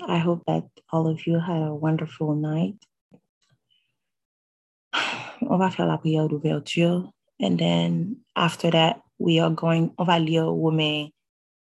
[0.00, 2.76] I hope that all of you had a wonderful night.
[5.42, 7.10] On va faire la prière d'ouverture.
[7.40, 11.08] And then after that, we are going, on va lire Romains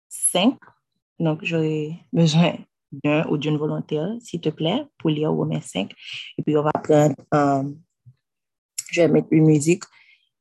[0.09, 0.57] 5.
[1.19, 2.53] Donc, j'aurai besoin
[2.91, 5.91] d'un ou d'une volontaire, s'il te plaît, pour lire Romains 5.
[6.37, 7.77] Et puis, on va prendre, um,
[8.91, 9.83] je vais mettre une musique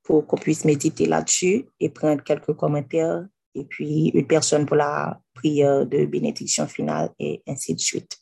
[0.04, 5.20] pour qu'on puisse méditer là-dessus et prendre quelques commentaires et puis une personne pour la
[5.34, 8.18] prière de bénédiction finale et ainsi de suite.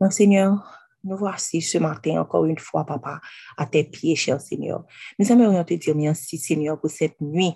[0.00, 3.20] Donc, Seigneur, nous voici ce matin encore une fois, Papa,
[3.56, 4.84] à tes pieds, cher Seigneur.
[5.18, 7.54] Nous aimerions te dire merci, Seigneur, pour cette nuit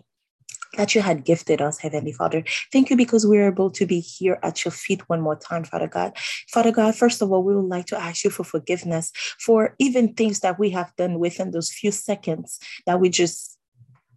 [0.77, 2.45] that you had gifted us, Heavenly Father.
[2.73, 5.89] Thank you because we're able to be here at your feet one more time, Father
[5.89, 6.12] God.
[6.48, 10.14] Father God, first of all, we would like to ask you for forgiveness for even
[10.14, 13.55] things that we have done within those few seconds that we just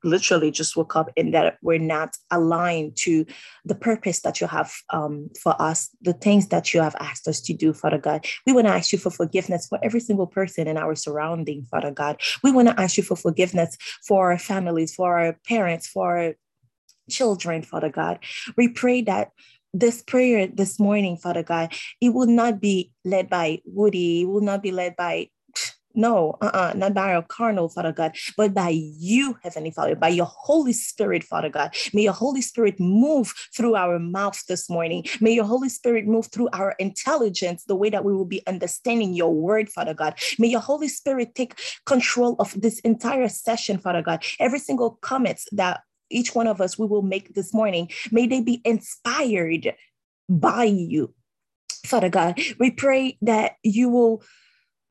[0.03, 3.25] literally just woke up and that we're not aligned to
[3.65, 7.41] the purpose that you have um, for us, the things that you have asked us
[7.41, 8.25] to do, Father God.
[8.45, 11.91] We want to ask you for forgiveness for every single person in our surrounding, Father
[11.91, 12.21] God.
[12.43, 13.77] We want to ask you for forgiveness
[14.07, 16.33] for our families, for our parents, for our
[17.09, 18.19] children, Father God.
[18.57, 19.31] We pray that
[19.73, 24.41] this prayer this morning, Father God, it will not be led by Woody, it will
[24.41, 25.29] not be led by
[25.99, 30.27] no, uh-uh, not by our carnal, Father God, but by you, Heavenly Father, by your
[30.29, 31.75] Holy Spirit, Father God.
[31.93, 35.05] May your Holy Spirit move through our mouth this morning.
[35.19, 39.13] May your Holy Spirit move through our intelligence, the way that we will be understanding
[39.13, 40.17] your word, Father God.
[40.39, 44.23] May your Holy Spirit take control of this entire session, Father God.
[44.39, 48.41] Every single comment that each one of us we will make this morning, may they
[48.41, 49.75] be inspired
[50.27, 51.13] by you,
[51.85, 52.39] Father God.
[52.59, 54.23] We pray that you will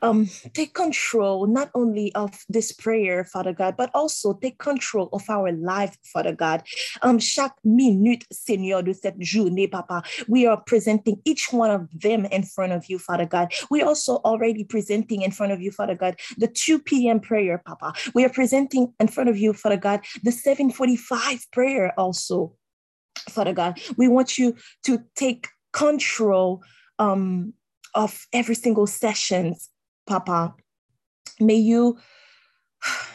[0.02, 5.28] um, take control not only of this prayer, Father God, but also take control of
[5.28, 6.62] our life, Father God.
[7.02, 12.24] Um, chaque minute, Seigneur, de cette journée, Papa, we are presenting each one of them
[12.26, 13.52] in front of you, Father God.
[13.70, 17.20] We also already presenting in front of you, Father God, the 2 p.m.
[17.20, 17.92] prayer, Papa.
[18.14, 22.54] We are presenting in front of you, Father God, the 745 prayer also,
[23.28, 23.80] Father God.
[23.96, 24.54] We want you
[24.84, 26.62] to take control
[26.98, 27.52] um,
[27.94, 29.70] of every single sessions
[30.08, 30.54] Papa.
[31.38, 31.98] May you,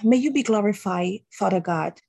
[0.04, 2.00] may you be glorified, Father God,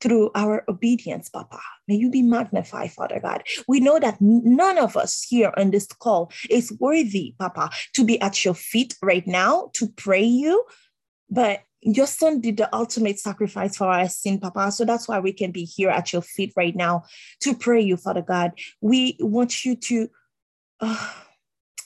[0.00, 1.60] through our obedience, Papa.
[1.88, 3.42] May you be magnified, Father God.
[3.66, 8.20] We know that none of us here on this call is worthy, Papa, to be
[8.20, 10.64] at your feet right now to pray you,
[11.30, 14.72] but your son did the ultimate sacrifice for our sin, Papa.
[14.72, 17.04] So that's why we can be here at your feet right now
[17.40, 18.52] to pray you, Father God.
[18.80, 20.08] We want you to
[20.80, 21.12] uh,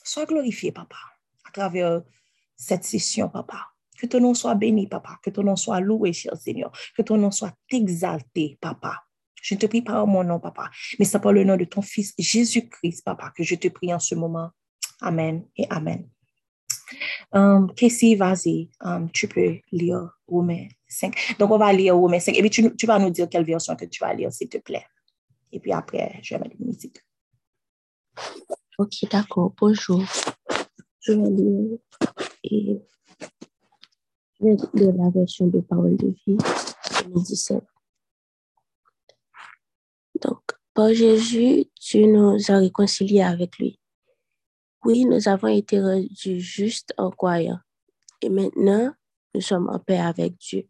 [0.05, 0.97] sois glorifié, Papa,
[1.47, 2.03] à travers
[2.59, 3.69] cette session, papa.
[3.99, 5.19] Que ton nom soit béni, papa.
[5.23, 6.71] Que ton nom soit loué, cher Seigneur.
[6.97, 9.05] Que ton nom soit exalté, papa.
[9.41, 11.65] Je ne te prie pas en mon nom, papa, mais c'est par le nom de
[11.65, 14.51] ton Fils Jésus-Christ, papa, que je te prie en ce moment.
[15.01, 16.09] Amen et Amen.
[17.33, 21.37] Um, Casey, vas-y, um, tu peux lire Romains 5.
[21.39, 22.37] Donc, on va lire Romains 5.
[22.37, 24.59] Et puis, tu, tu, vas nous dire quelle version que tu vas lire, s'il te
[24.59, 24.87] plaît.
[25.53, 26.99] Et puis après, je vais mettre une musique.
[28.79, 29.55] Ok, d'accord.
[29.59, 30.03] Bonjour.
[31.01, 31.79] Je vais lire
[34.41, 36.37] de la version de Parole de vie
[37.05, 37.63] 2017.
[40.23, 40.41] Donc,
[40.75, 43.79] par Jésus, tu nous as réconciliés avec lui.
[44.85, 47.59] Oui, nous avons été rendus justes en croyant.
[48.23, 48.93] Et maintenant,
[49.35, 50.67] nous sommes en paix avec Dieu.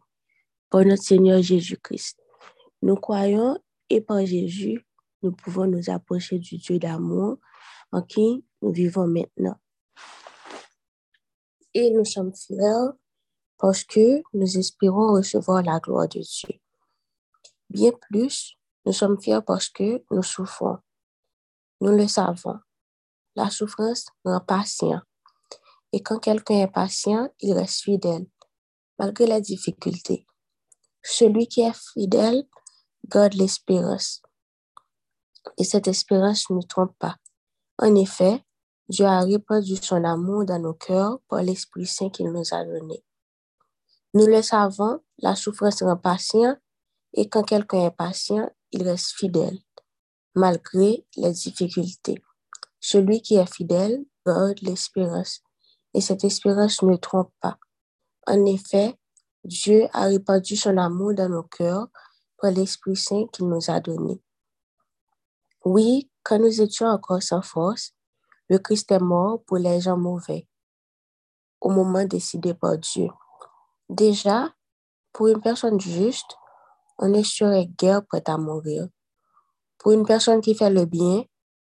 [0.71, 2.19] Par notre Seigneur Jésus-Christ.
[2.83, 3.59] Nous croyons
[3.91, 4.87] et par Jésus,
[5.23, 7.39] nous pouvons nous approcher du Dieu d'amour
[7.91, 9.59] en qui nous vivons maintenant
[11.75, 12.91] et nous sommes fiers
[13.59, 16.61] parce que nous espérons recevoir la gloire de Dieu.
[17.71, 18.57] Bien plus,
[18.87, 20.79] nous sommes fiers parce que nous souffrons.
[21.81, 22.59] Nous le savons.
[23.37, 25.01] La souffrance rend patient.
[25.93, 28.27] Et quand quelqu'un est patient, il reste fidèle,
[28.99, 30.27] malgré la difficulté.
[31.03, 32.45] Celui qui est fidèle
[33.07, 34.23] garde l'espérance.
[35.57, 37.17] Et cette espérance ne trompe pas.
[37.79, 38.45] En effet,
[38.89, 43.05] Dieu a répandu son amour dans nos cœurs par l'Esprit Saint qu'il nous a donné.
[44.15, 46.57] Nous le savons, la souffrance rend patient
[47.13, 49.59] et quand quelqu'un est patient, il reste fidèle,
[50.35, 52.23] malgré les difficultés.
[52.81, 55.43] Celui qui est fidèle garde l'espérance
[55.93, 57.59] et cette espérance ne trompe pas.
[58.27, 58.95] En effet,
[59.45, 61.89] Dieu a répandu son amour dans nos cœurs
[62.41, 64.23] par l'Esprit Saint qu'il nous a donné.
[65.65, 67.93] Oui, quand nous étions encore sans force,
[68.49, 70.49] le Christ est mort pour les gens mauvais
[71.61, 73.09] au moment décidé par Dieu.
[73.89, 74.55] Déjà,
[75.13, 76.37] pour une personne juste,
[76.99, 77.49] on est sur
[77.79, 78.89] guère prêt à mourir.
[79.79, 81.25] Pour une personne qui fait le bien,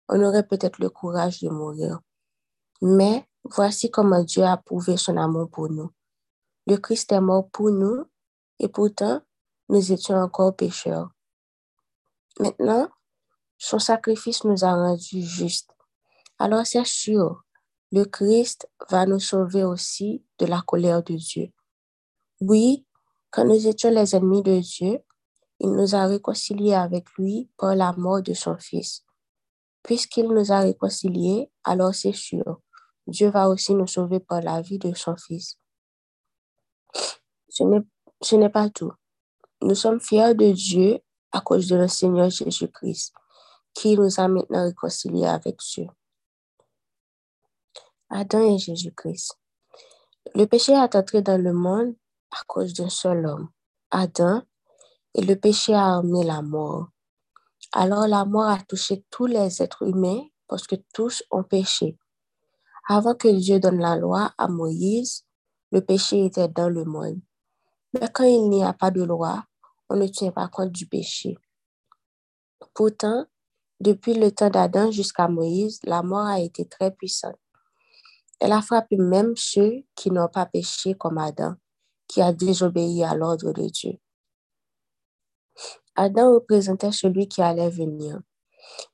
[0.08, 2.00] on aurait peut-être le courage de mourir.
[2.82, 5.92] Mais voici comment Dieu a prouvé son amour pour nous.
[6.68, 8.06] Le Christ est mort pour nous
[8.60, 9.22] et pourtant,
[9.70, 11.10] nous étions encore pécheurs.
[12.40, 12.90] Maintenant,
[13.58, 15.72] son sacrifice nous a rendus justes.
[16.40, 17.44] Alors c'est sûr,
[17.92, 21.52] le Christ va nous sauver aussi de la colère de Dieu.
[22.40, 22.86] Oui,
[23.30, 25.00] quand nous étions les ennemis de Dieu,
[25.60, 29.04] il nous a réconciliés avec lui par la mort de son Fils.
[29.84, 32.62] Puisqu'il nous a réconciliés, alors c'est sûr,
[33.06, 35.58] Dieu va aussi nous sauver par la vie de son Fils.
[37.50, 38.94] Ce n'est pas tout.
[39.62, 41.00] Nous sommes fiers de Dieu
[41.34, 43.14] à cause de notre Seigneur Jésus-Christ,
[43.74, 45.88] qui nous a maintenant réconciliés avec Dieu.
[48.10, 49.38] Adam et Jésus-Christ.
[50.36, 51.96] Le péché est entré dans le monde
[52.32, 53.50] à cause d'un seul homme,
[53.92, 54.42] Adam,
[55.14, 56.90] et le péché a amené la mort.
[57.72, 61.98] Alors la mort a touché tous les êtres humains parce que tous ont péché.
[62.88, 65.26] Avant que Dieu donne la loi à Moïse,
[65.72, 67.20] le péché était dans le monde.
[67.94, 69.46] Mais quand il n'y a pas de loi,
[69.90, 71.38] on ne tient pas compte du péché.
[72.74, 73.26] Pourtant,
[73.80, 77.38] depuis le temps d'Adam jusqu'à Moïse, la mort a été très puissante.
[78.40, 81.56] Elle a frappé même ceux qui n'ont pas péché comme Adam,
[82.08, 83.94] qui a désobéi à l'ordre de Dieu.
[85.96, 88.20] Adam représentait celui qui allait venir.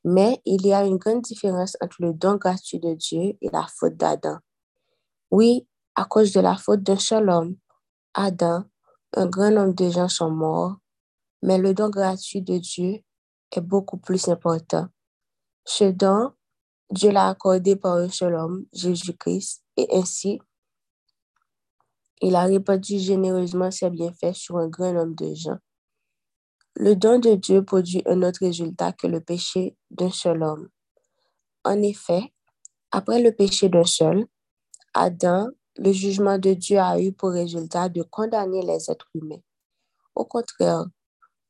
[0.03, 3.68] Mais il y a une grande différence entre le don gratuit de Dieu et la
[3.68, 4.39] faute d'Adam.
[5.31, 7.57] Oui, à cause de la faute d'un seul homme,
[8.13, 8.63] Adam,
[9.13, 10.77] un grand nombre de gens sont morts,
[11.41, 13.01] mais le don gratuit de Dieu
[13.51, 14.88] est beaucoup plus important.
[15.65, 16.33] Ce don,
[16.91, 20.39] Dieu l'a accordé par un seul homme, Jésus-Christ, et ainsi,
[22.21, 25.57] il a répandu généreusement ses bienfaits sur un grand nombre de gens.
[26.75, 30.69] Le don de Dieu produit un autre résultat que le péché d'un seul homme.
[31.63, 32.33] En effet,
[32.91, 34.27] après le péché d'un seul,
[34.93, 39.41] Adam, le jugement de Dieu a eu pour résultat de condamner les êtres humains.
[40.15, 40.85] Au contraire,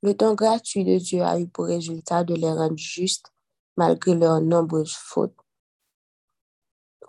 [0.01, 3.27] le don gratuit de Dieu a eu pour résultat de les rendre justes
[3.77, 5.35] malgré leurs nombreuses fautes.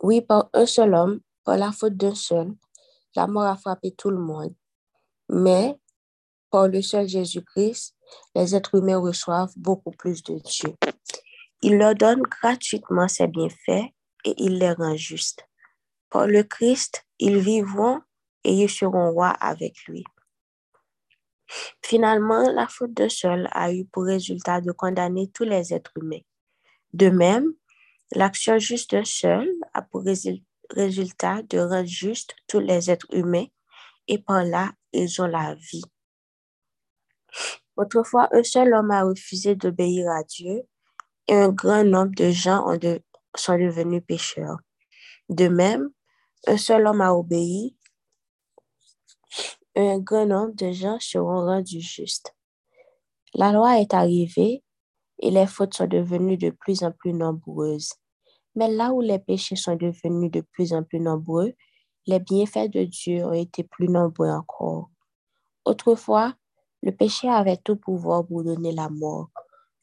[0.03, 2.53] Oui, par un seul homme, par la faute d'un seul,
[3.15, 4.55] la mort a frappé tout le monde.
[5.29, 5.79] Mais
[6.51, 7.95] par le seul Jésus-Christ,
[8.35, 10.75] les êtres humains reçoivent beaucoup plus de Dieu.
[11.63, 13.91] Il leur donne gratuitement ses bienfaits
[14.25, 15.47] et il les rend justes.
[16.11, 18.01] Par le Christ, ils vivront
[18.45, 20.05] et ils seront rois avec lui.
[21.83, 26.23] Finalement, la faute d'un seul a eu pour résultat de condamner tous les êtres humains.
[26.93, 27.53] De même,
[28.15, 30.03] l'action juste d'un seul a pour
[30.71, 33.47] résultat de rendre juste tous les êtres humains
[34.09, 35.85] et par là, ils ont la vie.
[37.77, 40.63] Autrefois, un seul homme a refusé d'obéir à Dieu
[41.29, 42.65] et un grand nombre de gens
[43.37, 44.59] sont devenus pécheurs.
[45.29, 45.91] De même,
[46.47, 47.77] un seul homme a obéi,
[49.75, 52.35] et un grand nombre de gens seront rendus justes.
[53.35, 54.63] La loi est arrivée
[55.19, 57.93] et les fautes sont devenues de plus en plus nombreuses.
[58.55, 61.53] Mais là où les péchés sont devenus de plus en plus nombreux,
[62.07, 64.91] les bienfaits de Dieu ont été plus nombreux encore.
[65.65, 66.35] Autrefois,
[66.83, 69.31] le péché avait tout pouvoir pour donner la mort.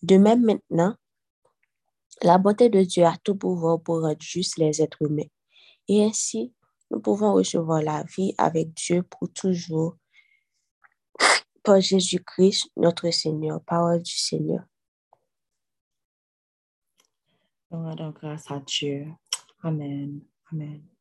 [0.01, 0.95] De même maintenant,
[2.21, 5.29] la bonté de Dieu a tout pouvoir pour rendre juste les êtres humains.
[5.87, 6.53] Et ainsi,
[6.91, 9.97] nous pouvons recevoir la vie avec Dieu pour toujours
[11.63, 14.63] par Jésus-Christ, notre Seigneur, parole du Seigneur.
[17.73, 19.07] Nous rendons grâce à Dieu.
[19.63, 20.21] Amen.
[20.51, 20.92] Amen.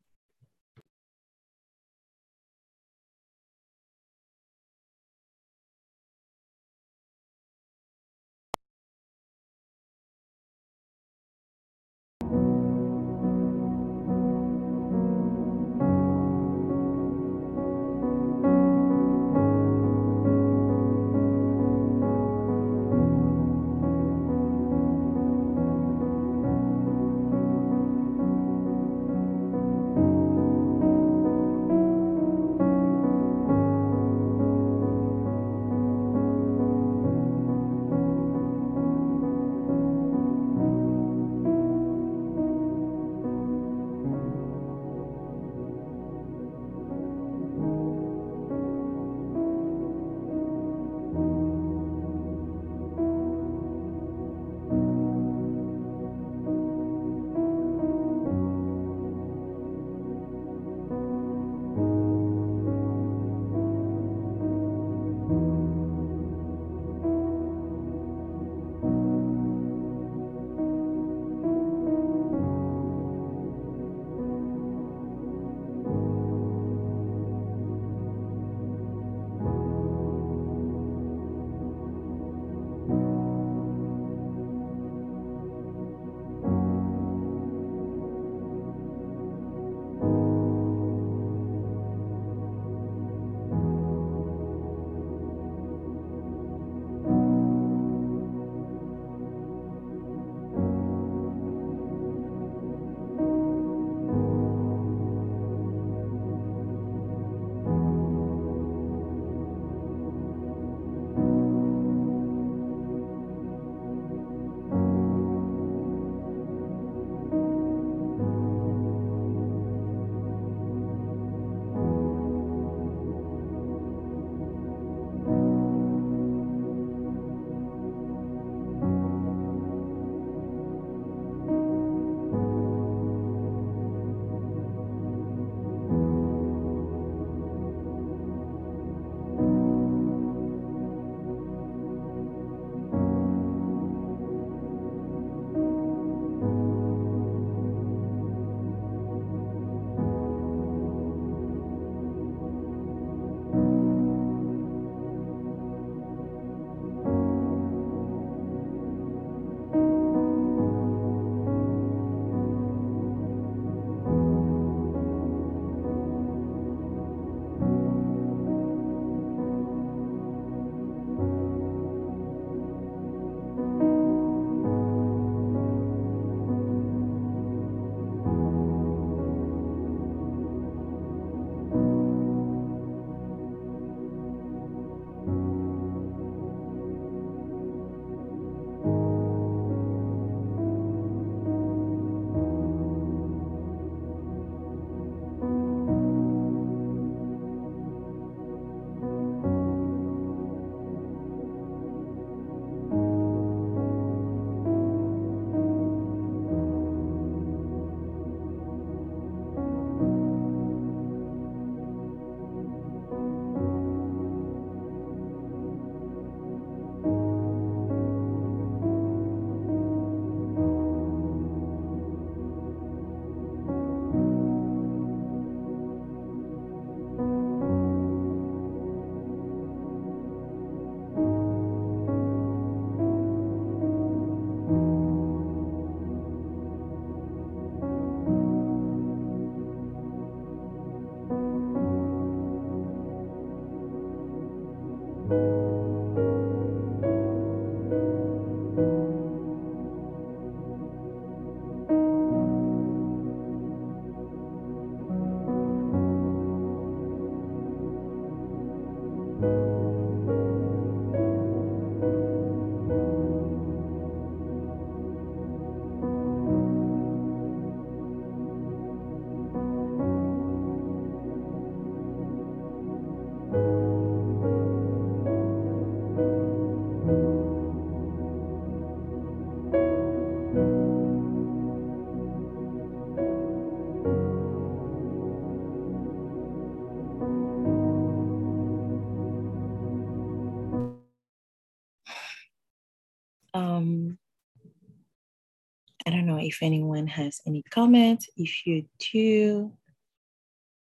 [296.52, 298.28] If anyone has any comments.
[298.36, 299.72] If you do,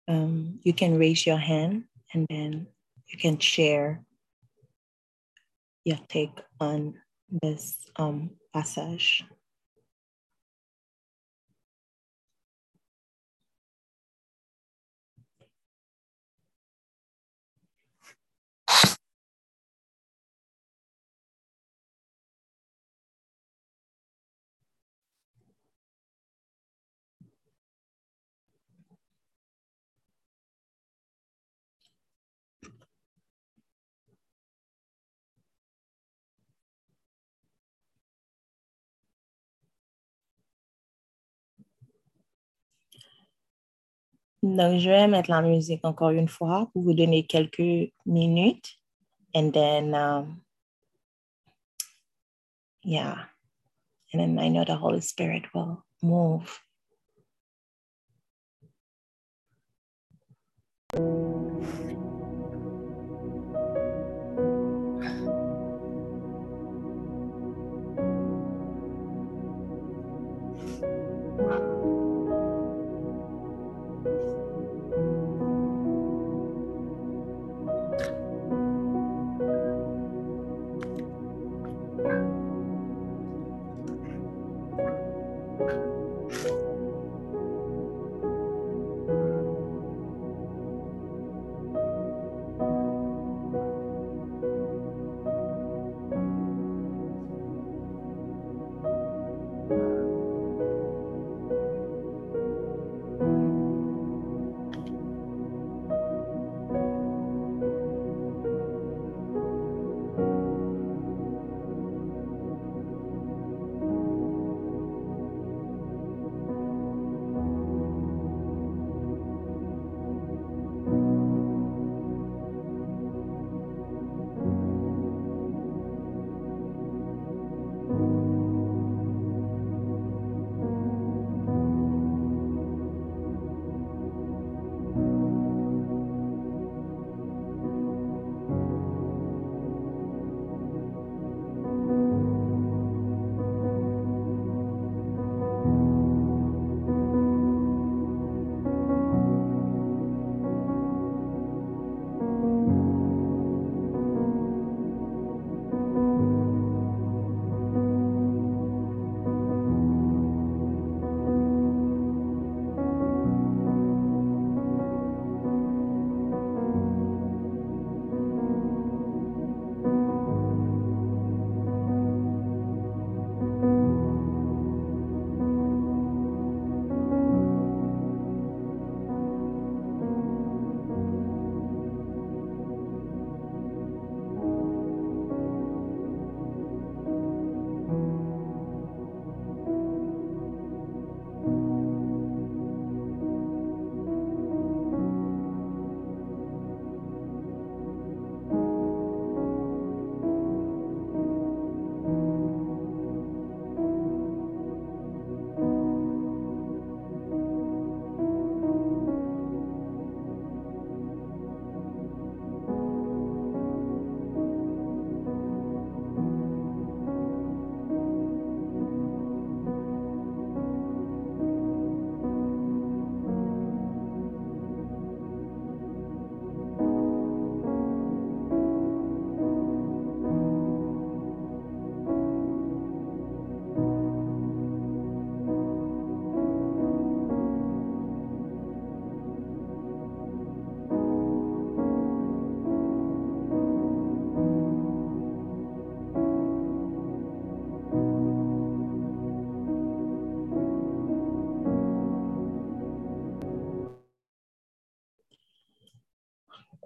[0.08, 2.68] um, you can raise your hand and then
[3.08, 4.04] you can share
[5.84, 6.96] your take on
[7.42, 9.24] this um, passage.
[44.46, 48.80] Donc, je vais mettre la musique encore une fois pour vous donner quelques minutes.
[49.34, 50.42] And then, um,
[52.84, 53.26] yeah.
[54.14, 56.60] And then I know the Holy Spirit will move.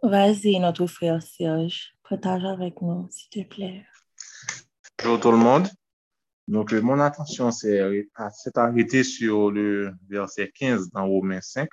[0.09, 3.85] Vas-y, notre frère Serge, partage avec nous, s'il te plaît.
[4.97, 5.67] Bonjour tout le monde.
[6.47, 7.79] Donc, euh, mon attention s'est
[8.55, 11.69] arrêtée sur le verset 15 dans Romains 5,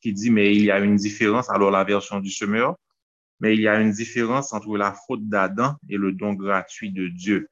[0.00, 2.76] qui dit, mais il y a une différence, alors la version du semeur,
[3.40, 7.08] mais il y a une différence entre la faute d'Adam et le don gratuit de
[7.08, 7.50] Dieu.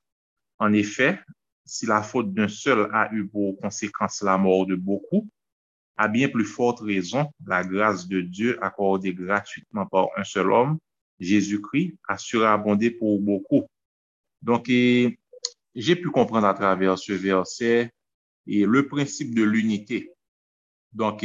[0.58, 1.20] En effet,
[1.66, 5.28] si la faute d'un seul a eu pour conséquence la mort de beaucoup,
[5.96, 10.78] à bien plus forte raison, la grâce de Dieu accordée gratuitement par un seul homme,
[11.20, 13.64] Jésus-Christ, a surabondé pour beaucoup.
[14.42, 17.92] Donc, j'ai pu comprendre à travers ce verset
[18.46, 20.12] et le principe de l'unité.
[20.92, 21.24] Donc,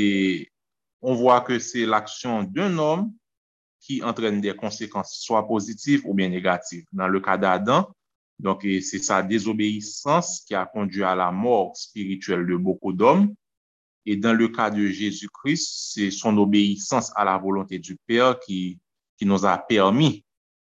[1.01, 3.13] on voit que c'est l'action d'un homme
[3.79, 6.85] qui entraîne des conséquences soit positives ou bien négatives.
[6.91, 7.89] Dans le cas d'Adam,
[8.37, 13.33] donc c'est sa désobéissance qui a conduit à la mort spirituelle de beaucoup d'hommes.
[14.05, 18.79] Et dans le cas de Jésus-Christ, c'est son obéissance à la volonté du Père qui,
[19.17, 20.23] qui nous a permis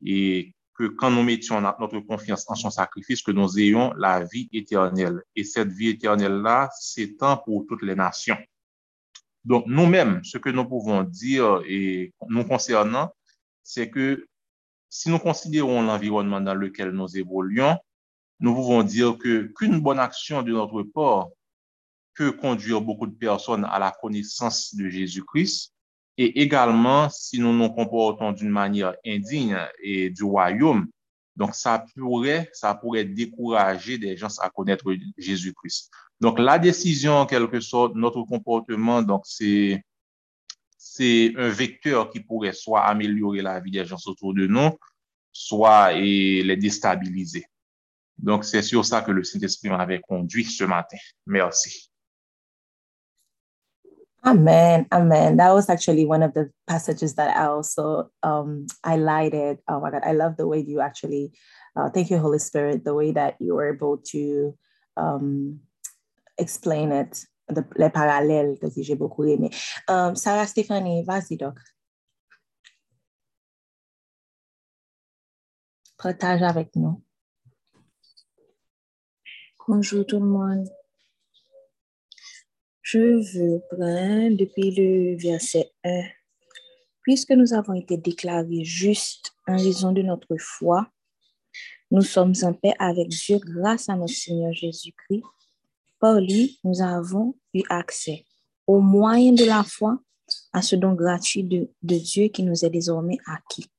[0.04, 4.50] et que quand nous mettions notre confiance en son sacrifice, que nous ayons la vie
[4.52, 5.22] éternelle.
[5.36, 8.38] Et cette vie éternelle-là s'étend pour toutes les nations.
[9.44, 13.14] Donc, nous-mêmes, ce que nous pouvons dire et nous concernant,
[13.64, 14.26] c'est que
[14.90, 17.78] si nous considérons l'environnement dans lequel nous évoluons,
[18.40, 21.28] nous pouvons dire que qu'une bonne action de notre part
[22.16, 25.74] peut conduire beaucoup de personnes à la connaissance de Jésus-Christ.
[26.18, 30.88] Et également, si nous nous comportons d'une manière indigne et du royaume,
[31.36, 35.90] donc ça pourrait, ça pourrait décourager des gens à connaître Jésus-Christ.
[36.20, 39.84] Donc, la décision, en quelque sorte, notre comportement, donc c'est
[40.84, 44.72] c'est un vecteur qui pourrait soit améliorer la vie des gens autour de nous,
[45.32, 47.46] soit et les déstabiliser.
[48.18, 50.98] Donc, c'est sur ça que le Saint-Esprit m'avait conduit ce matin.
[51.26, 51.91] Merci.
[54.24, 54.86] Amen.
[54.92, 55.38] Amen.
[55.38, 59.58] That was actually one of the passages that I also um, highlighted.
[59.68, 61.32] Oh my God, I love the way you actually,
[61.76, 64.56] uh, thank you, Holy Spirit, the way that you were able to
[64.96, 65.62] um,
[66.38, 69.50] explain it, the, les parallèles que j'ai beaucoup aimé.
[69.88, 71.58] Um, Sarah Stéphanie, vas-y donc.
[75.98, 77.02] Partage avec nous.
[79.68, 80.68] Bonjour tout le monde.
[82.94, 86.02] Je veux prendre depuis le verset 1.
[87.04, 90.90] Puisque nous avons été déclarés justes en raison de notre foi,
[91.90, 95.24] nous sommes en paix avec Dieu grâce à notre Seigneur Jésus-Christ.
[96.02, 98.26] Par lui, nous avons eu accès
[98.68, 99.98] au moyen de la foi
[100.52, 103.72] à ce don gratuit de, de Dieu qui nous est désormais acquis.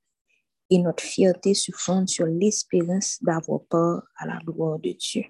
[0.71, 5.25] Et notre fierté se fonde sur l'espérance d'avoir peur à la gloire de Dieu.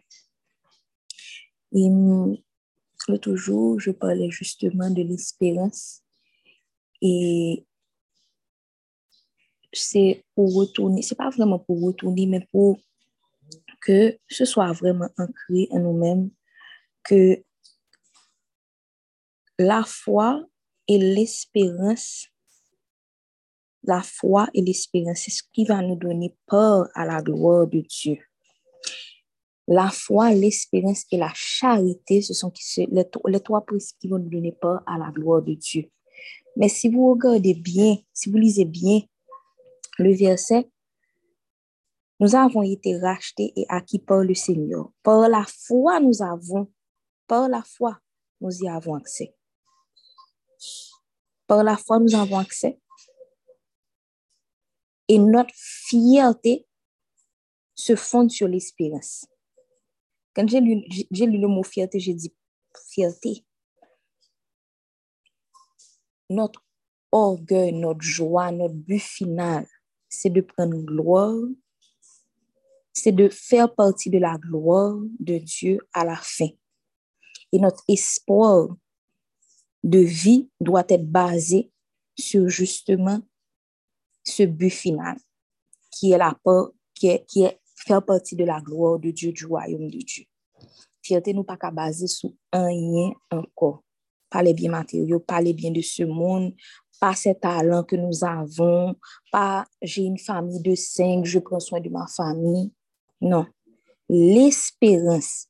[3.09, 6.03] L'autre jour, je parlais justement de l'espérance
[7.01, 7.67] et
[9.73, 12.79] c'est pour retourner, c'est pas vraiment pour retourner, mais pour
[13.81, 16.31] que ce soit vraiment ancré en nous-mêmes
[17.03, 17.43] que
[19.59, 20.45] la foi
[20.87, 22.29] et l'espérance,
[23.83, 27.81] la foi et l'espérance, c'est ce qui va nous donner peur à la gloire de
[27.81, 28.19] Dieu.
[29.68, 34.53] La foi, l'espérance et la charité, ce sont les, trois principes qui vont nous donner
[34.53, 35.90] peur à la gloire de Dieu.
[36.57, 39.01] Mais si vous regardez bien, si vous lisez bien
[39.98, 40.68] le verset,
[42.18, 44.90] nous avons été rachetés et acquis par le Seigneur.
[45.03, 46.70] Par la foi, nous avons,
[47.27, 47.98] par la foi,
[48.40, 49.35] nous y avons accès.
[51.46, 52.79] Par la foi, nous avons accès.
[55.09, 56.66] Et notre fierté
[57.75, 59.27] se fonde sur l'espérance.
[60.35, 62.33] Quand j'ai lu, le mot fierté, j'ai dit
[62.88, 63.45] fierté.
[66.31, 66.64] Notre
[67.11, 69.66] orgueil, notre joie, notre but final,
[70.09, 71.37] c'est de prendre gloire,
[72.95, 76.49] c'est de faire partie de la gloire de Dieu à la fin.
[77.53, 78.68] Et notre espoir
[79.83, 81.71] de vie doit être basé
[82.18, 83.21] sur justement
[84.25, 85.18] ce but final,
[85.90, 86.38] qui est la
[86.95, 90.25] qui est, qui est faire partie de la gloire de Dieu, du royaume de Dieu.
[91.03, 93.83] Fierté nous pas qu'à baser sur un rien encore.
[94.31, 96.55] Pas les biens matériaux, pas les biens de ce monde,
[97.01, 98.95] pas ces talents que nous avons,
[99.31, 102.73] pas j'ai une famille de cinq, je prends soin de ma famille.
[103.21, 103.47] Non.
[104.09, 105.49] L'espérance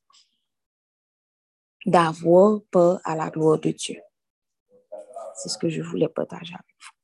[1.85, 3.99] d'avoir peur à la gloire de Dieu.
[5.35, 7.02] C'est ce que je voulais partager avec vous.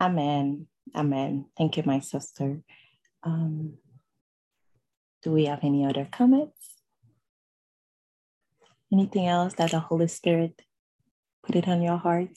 [0.00, 0.66] Amen.
[0.94, 1.44] Amen.
[1.58, 2.62] Thank you, my sister.
[3.22, 3.74] Um,
[5.22, 6.76] do we have any other comments?
[8.90, 10.62] Anything else that the Holy Spirit
[11.42, 12.36] put it on your heart?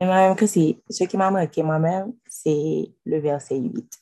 [0.00, 4.00] moi-même que c'est ce qui m'a marqué moi-même, c'est le verset 8.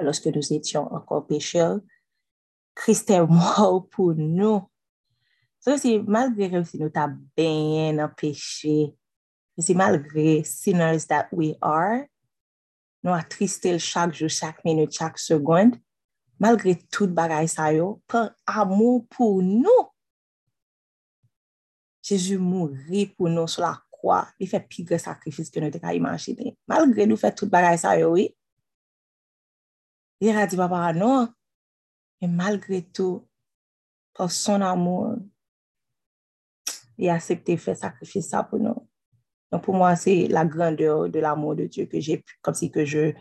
[0.00, 1.80] Lorsque nous étions encore pécheurs,
[2.74, 4.62] Christ est mort pour nous.
[5.60, 8.94] So si malgre si nou ta ben nan peche,
[9.60, 12.06] si malgre sinners that we are,
[13.04, 15.76] nou a tristel chak jou, chak minute, chak seconde,
[16.40, 19.90] malgre tout bagay sa yo, par amou pou nou,
[22.00, 25.92] Jezu mouri pou nou sou la kwa, li fè pigre sakrifis ke nou te ka
[25.94, 26.54] imanjine.
[26.70, 28.30] Malgre nou fè tout bagay sa yo, oui.
[30.20, 31.28] Li a di papa, non.
[32.20, 33.26] E malgre tout,
[34.16, 35.20] por son amour,
[37.00, 38.86] li a septe fè sakrifis sa pou nou.
[39.50, 42.84] Donc, pour moi, c'est la grandeur de l'amour de Dieu que j'ai, comme si que
[42.84, 43.12] je,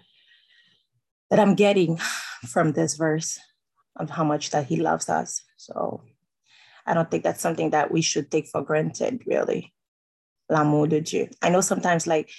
[1.29, 1.97] that I'm getting
[2.47, 3.39] from this verse
[3.95, 5.41] of how much that he loves us.
[5.57, 6.03] So
[6.85, 9.73] I don't think that's something that we should take for granted, really.
[10.49, 11.29] L'amour de Dieu.
[11.41, 12.29] I know sometimes like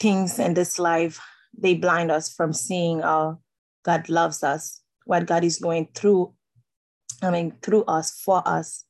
[0.00, 1.20] things in this life,
[1.56, 3.40] they blind us from seeing how
[3.84, 6.34] God loves us, what God is going through,
[7.22, 8.84] I mean, through us, for us.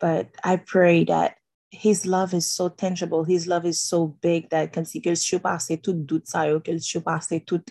[0.00, 1.34] But I pray that
[1.70, 5.80] his love is so tangible, his love is so big that comme si que surpasse
[5.82, 7.64] tout doute ça que surpasse tout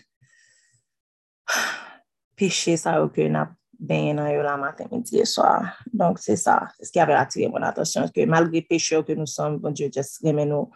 [2.36, 5.78] péché ça que n'a ben nan yo la matin, midi et soir.
[5.92, 9.26] Donc c'est ça, c'est ce qui avait attiré mon attention, que malgré péché que nous
[9.26, 10.70] sommes, bon Dieu juste remet nous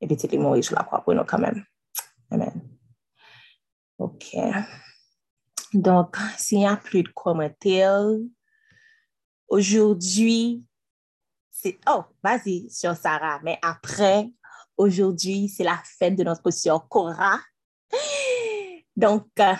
[0.00, 1.64] et puis il mourir sur la croix pour nous quand même.
[2.30, 2.60] Amen.
[3.98, 4.36] OK.
[5.72, 8.04] Donc, s'il n'y a plus de commentaires,
[9.52, 10.64] aujourd'hui,
[11.86, 14.30] oh, vas-y sur Sarah, mais après,
[14.78, 17.38] aujourd'hui, c'est la fête de notre sœur Cora.
[18.96, 19.52] Donc, euh,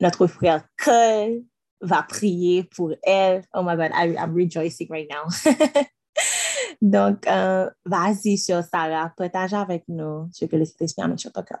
[0.00, 1.42] notre frère Cole
[1.80, 3.42] va prier pour elle.
[3.54, 5.28] Oh my God, I, I'm rejoicing right now.
[6.80, 11.32] Donc, euh, vas-y sur Sarah, partage avec nous ce que le Saint-Esprit a mis sur
[11.32, 11.58] ton cœur.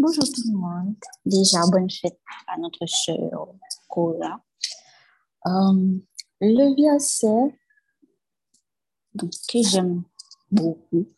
[0.00, 0.94] Bonjour tout le monde.
[1.26, 3.48] Déjà, bonne fête à notre sœur
[3.88, 4.40] Cora.
[5.44, 6.02] Um,
[6.40, 7.58] le verset
[9.48, 10.04] que j'aime
[10.52, 11.08] beaucoup,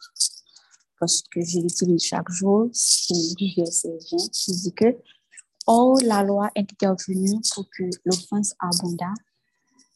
[0.98, 4.96] parce que je l'utilise chaque jour, c'est le verset 20 qui dit que
[5.66, 9.12] Oh, la loi est intervenue pour que l'offense abonda,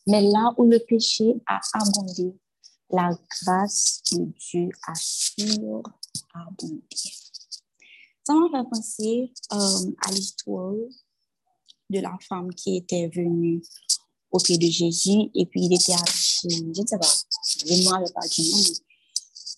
[0.06, 2.38] mais là où le péché a abondé,
[2.90, 6.84] la grâce de Dieu a surabondé.
[8.26, 10.74] Ça m'a fait penser um, à l'histoire
[11.90, 13.62] de la femme qui était venue
[14.30, 17.14] au pied de Jésus et puis il était allé chez, je ne sais pas,
[17.66, 18.62] je ne m'avais pas du nom.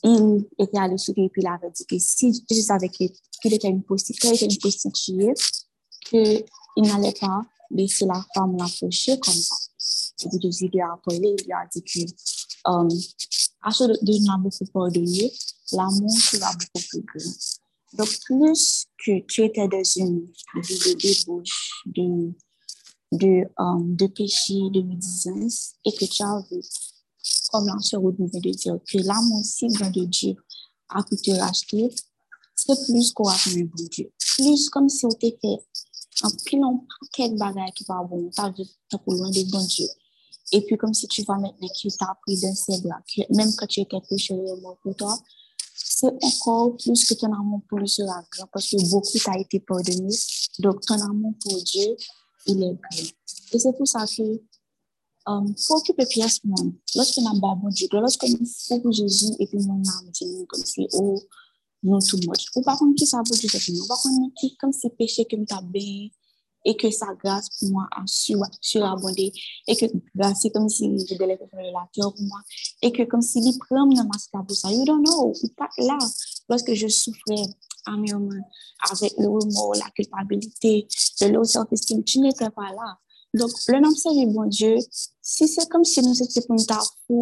[0.05, 3.11] Il était allé chez lui et puis il avait dit que si je savais qu'il
[3.44, 4.37] était une prostituée,
[6.05, 6.44] qu'il
[6.76, 9.57] n'allait pas laisser la femme l'approcher comme ça.
[10.24, 12.00] Et puis Jésus lui a appelé, il lui a dit que
[12.64, 12.88] um,
[13.62, 15.33] à ce de n'a beaucoup pardonné,
[15.72, 17.33] l'amour sera beaucoup plus grand.
[17.94, 20.27] Donc, plus que tu étais dans une
[20.62, 22.35] vie de débauche, de
[23.12, 26.61] de, um, de péché, de médisance, et que tu as vu,
[27.51, 30.35] comme l'ancien vient de dire, que l'amour si grand de Dieu
[30.88, 31.94] a pu te racheter,
[32.55, 34.11] c'est plus qu'on a fait un bon Dieu.
[34.37, 35.59] Plus comme si on t'était
[36.11, 39.42] fait un pilon paquet de bagages qui va bon, t'as vu, t'as pour loin de
[39.51, 39.87] bon Dieu.
[40.53, 43.53] Et puis comme si tu vas maintenant que tu as pris d'un bras, que même
[43.57, 43.96] quand tu étais
[44.62, 45.18] mort pour toi,
[45.98, 49.61] c'est encore plus que ton amour pour lui sera grand parce que beaucoup t'a été
[49.61, 50.14] pardonné.
[50.59, 51.96] Donc ton amour pour Dieu
[52.44, 53.09] il est grand.
[53.52, 54.22] Et c'est pour ça que
[55.26, 56.74] um, faut occuper pièce monde.
[56.94, 60.87] Lorsqu'on a bon Dieu, lorsqu'on fait pour Jésus et puis mon âme dit comme si
[60.92, 61.18] oh
[61.82, 62.44] non too much.
[62.56, 65.37] Ou par contre qui ça veut dire que par contre qui comme si péché que
[65.37, 66.11] m'ta bien
[66.66, 69.33] et que sa grâce pour moi a sur, surabondé
[69.68, 72.40] et que grâce c'est comme si je devais faire la terre pour moi
[72.83, 74.70] et que comme si il prend dans ma pour ça.
[74.70, 75.33] You don't know.
[75.42, 75.96] Ou pas là
[76.48, 77.46] lorsque je souffrais
[77.87, 78.42] amèrement
[78.90, 80.88] avec le remords, la culpabilité,
[81.20, 82.98] de l'eau self-esteem, tu n'étais pas là.
[83.35, 84.76] Donc, le nom c'est bon Dieu.
[85.22, 86.57] Si c'est comme si nous étions pour
[87.09, 87.20] nous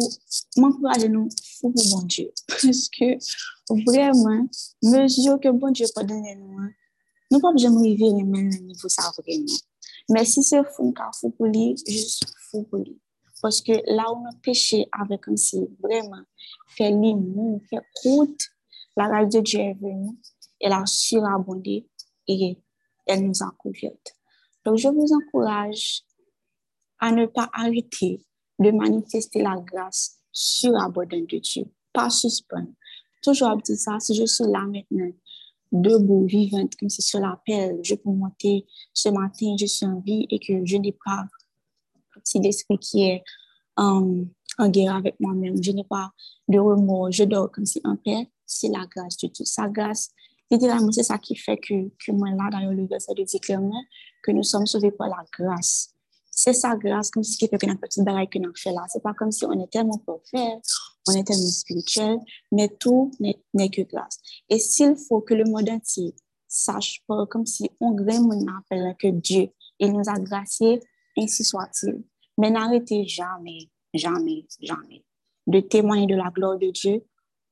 [0.57, 1.29] m'encourager nous
[1.61, 2.31] pour bon Dieu.
[2.47, 3.17] Parce que
[3.85, 4.47] vraiment,
[4.81, 6.57] mesure que bon Dieu peut donner nous,
[7.39, 9.45] pas besoin de arriver au même niveau ça vraiment.
[10.09, 12.99] Mais si c'est fou, fou pour lui, juste fou pour lui.
[13.41, 16.23] Parce que là où on a péché avec un si vraiment,
[16.67, 18.41] fait limon, fait route,
[18.97, 20.17] la grâce de Dieu est venue
[20.59, 21.87] elle a surabondé
[22.27, 22.57] et
[23.05, 24.15] elle nous a couvertes.
[24.65, 26.03] Donc, je vous encourage
[26.99, 28.25] à ne pas arrêter
[28.57, 32.71] de manifester la grâce surabondante de Dieu, pas suspendre.
[33.21, 35.11] Toujours dire ça, si je suis là maintenant,
[35.71, 40.25] debout, vivante, comme c'est sur l'appel, je peux monter ce matin, je suis en vie
[40.29, 41.25] et que je n'ai pas
[42.23, 43.23] si l'esprit qui est
[43.75, 44.23] en,
[44.57, 46.11] en guerre avec moi-même, je n'ai pas
[46.47, 49.45] de remords, je dors comme si en paix, c'est la grâce de Dieu.
[49.45, 50.11] Sa grâce
[50.51, 53.83] Littéralement, c'est ça qui fait que, que moi, là, dans le verset de dit clairement
[54.23, 55.94] que nous sommes sauvés par la grâce.
[56.37, 58.83] C'est sa grâce, comme fait que notre petite bagaille que nous fait là.
[58.89, 60.59] C'est pas comme si on est tellement parfait,
[61.07, 62.19] on est tellement spirituel,
[62.51, 64.19] mais tout n'est que grâce.
[64.49, 66.13] Et s'il faut que le monde entier
[66.47, 70.81] sache pas, comme si on monde appelle que Dieu, il nous a gracié,
[71.17, 72.03] ainsi soit-il.
[72.37, 75.05] mais n'arrêtez jamais, jamais, jamais
[75.47, 77.05] de témoigner de la gloire de Dieu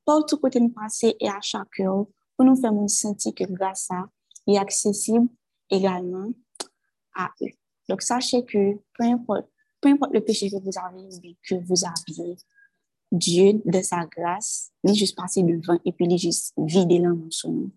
[0.04, 4.04] partout côté nous passer et à chaque heure pour nous faire sentir que grâce à
[4.46, 5.28] est accessible
[5.70, 6.28] également
[7.14, 7.52] à eux.
[7.88, 9.46] Donc, sachez que peu importe,
[10.12, 12.36] le péché que vous avez, que vous avez,
[13.12, 16.98] Dieu, de sa grâce, il est juste passé devant et puis il est juste vidé
[16.98, 17.70] l'homme sur nous.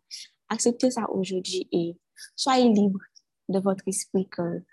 [0.50, 1.98] Acceptez ça aujourd'hui et
[2.36, 3.00] soyez libre
[3.50, 4.64] de votre esprit que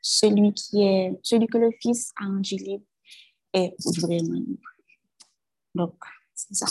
[0.00, 2.84] celui qui est, celui que le Fils a rendu libre
[3.52, 4.68] est vraiment libre.
[5.74, 5.94] Donc,
[6.34, 6.66] c'est ça.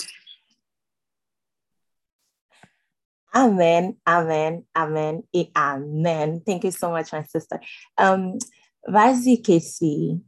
[3.34, 6.42] Amen, amen, amen, et amen.
[6.44, 7.60] Thank you so much, my sister.
[7.96, 8.38] Um,
[8.86, 10.20] Vas-y, Casey.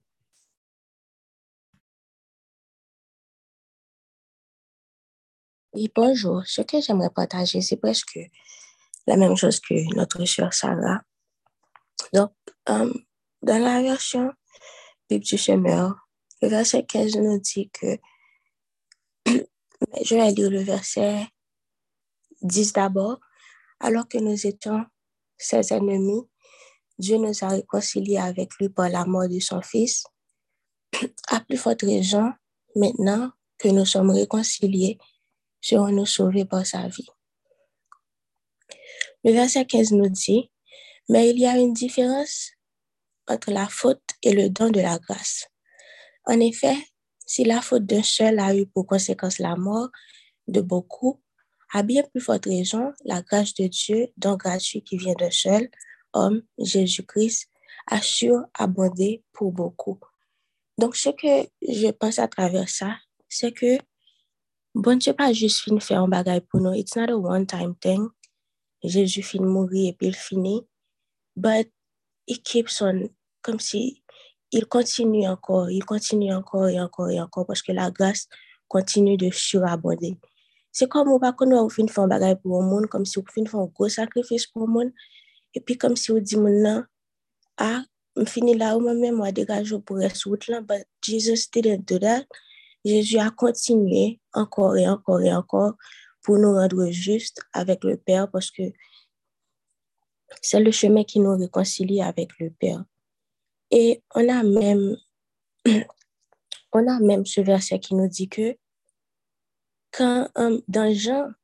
[5.74, 6.46] Oui, bonjour.
[6.46, 8.18] Ce que j'aimerais partager, c'est presque
[9.06, 11.02] la même chose que notre chère Sarah.
[12.12, 12.32] Donc,
[12.66, 12.92] um,
[13.42, 14.32] dans la version
[15.10, 15.96] Bible du Semeur,
[16.40, 17.98] le verset 15 nous dit que,
[20.04, 21.26] je vais lire le verset
[22.44, 23.18] 10 d'abord,
[23.80, 24.84] alors que nous étions
[25.36, 26.22] ses ennemis,
[26.98, 30.04] Dieu nous a réconciliés avec lui par la mort de son Fils.
[31.28, 32.32] À plus forte raison,
[32.76, 34.98] maintenant que nous sommes réconciliés,
[35.60, 37.08] serons-nous sauvés par sa vie?
[39.24, 40.50] Le verset 15 nous dit,
[41.08, 42.50] mais il y a une différence
[43.26, 45.46] entre la faute et le don de la grâce.
[46.26, 46.76] En effet,
[47.26, 49.88] si la faute d'un seul a eu pour conséquence la mort
[50.46, 51.22] de beaucoup,
[51.74, 55.68] à bien plus forte raison, la grâce de Dieu, don gratuit qui vient d'un seul
[56.12, 57.50] homme, Jésus-Christ,
[57.90, 58.00] a
[58.54, 59.98] abondé pour beaucoup.
[60.78, 62.96] Donc, ce que je pense à travers ça,
[63.28, 63.78] c'est que
[64.74, 66.74] bon Dieu pas juste fin faire un bagage pour nous.
[66.74, 68.08] It's not a one-time thing.
[68.84, 70.62] Jésus fin mourir et puis il finit.
[71.36, 71.68] But
[72.28, 73.10] it keeps on,
[73.42, 74.04] comme si
[74.52, 78.28] il continue encore, il continue encore et encore et encore parce que la grâce
[78.68, 80.16] continue de surabonder.
[80.74, 83.16] C'est comme on va connaître au fin faire un bagage pour le monde, comme si
[83.18, 84.92] on fin faire un gros sacrifice pour le monde.
[85.54, 86.82] Et puis comme si on dit maintenant,
[87.58, 87.84] ah,
[88.16, 91.98] je finis là où moi-même, moi, dégage pour rester route là, but Jesus didn't do.
[92.84, 95.74] Jésus a continué encore et encore et encore
[96.22, 98.62] pour nous rendre justes avec le Père parce que
[100.42, 102.84] c'est le chemin qui nous réconcilie avec le Père.
[103.70, 104.96] Et on a même,
[106.72, 108.56] on a même ce verset qui nous dit que
[109.96, 111.34] quand um, dans Jean,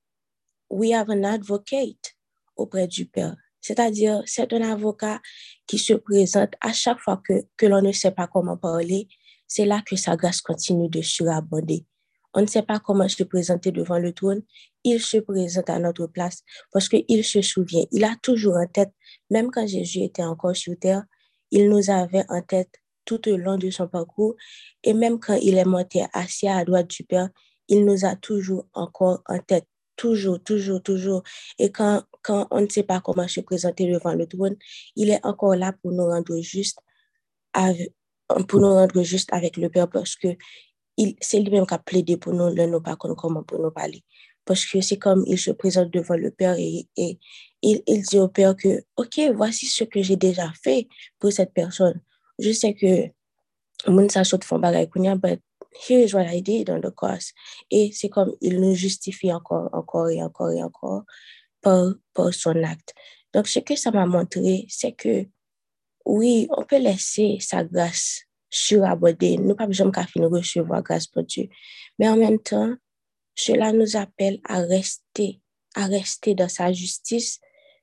[0.69, 2.15] we have an advocate
[2.57, 3.37] auprès du Père.
[3.61, 5.21] C'est-à-dire, c'est un avocat
[5.67, 9.07] qui se présente à chaque fois que, que l'on ne sait pas comment parler.
[9.47, 11.85] C'est là que sa grâce continue de surabonder.
[12.33, 14.43] On ne sait pas comment se présenter devant le trône.
[14.85, 17.85] Il se présente à notre place parce qu'il se souvient.
[17.91, 18.93] Il a toujours en tête,
[19.31, 21.05] même quand Jésus était encore sur terre,
[21.51, 22.71] il nous avait en tête
[23.05, 24.37] tout au long de son parcours.
[24.85, 27.29] Et même quand il est monté assis à droite du Père,
[27.71, 29.67] il nous a toujours encore en tête.
[29.97, 31.23] Toujours, toujours, toujours.
[31.59, 34.57] Et quand, quand on ne sait pas comment se présenter devant le trône,
[34.97, 36.79] il est encore là pour nous rendre juste
[37.53, 37.93] avec,
[38.49, 40.29] pour nous rendre juste avec le Père parce que
[41.21, 44.03] c'est lui-même qui a plaidé pour nous, nous pas comment pour nous parler.
[44.45, 46.89] Parce que c'est comme il se présente devant le Père et,
[47.63, 52.01] il, dit au Père que, OK, voici ce que j'ai déjà fait pour cette personne.
[52.39, 53.11] Je sais que
[54.09, 54.89] s'achète de fond bagay
[55.23, 55.41] but
[55.73, 57.33] here is what I did on the cross.
[57.71, 61.05] Et c'est comme il nous justifie encore, encore et encore et encore
[61.61, 62.95] par, par son acte.
[63.33, 65.27] Donc, ce que ça m'a montré, c'est que
[66.05, 69.37] oui, on peut laisser sa grâce suraborder.
[69.39, 71.49] Nous pas besoin de recevoir grâce pour Dieu.
[71.99, 72.75] Mais en même temps,
[73.35, 75.41] cela nous appelle à rester,
[75.77, 77.39] à rester dans sa justice,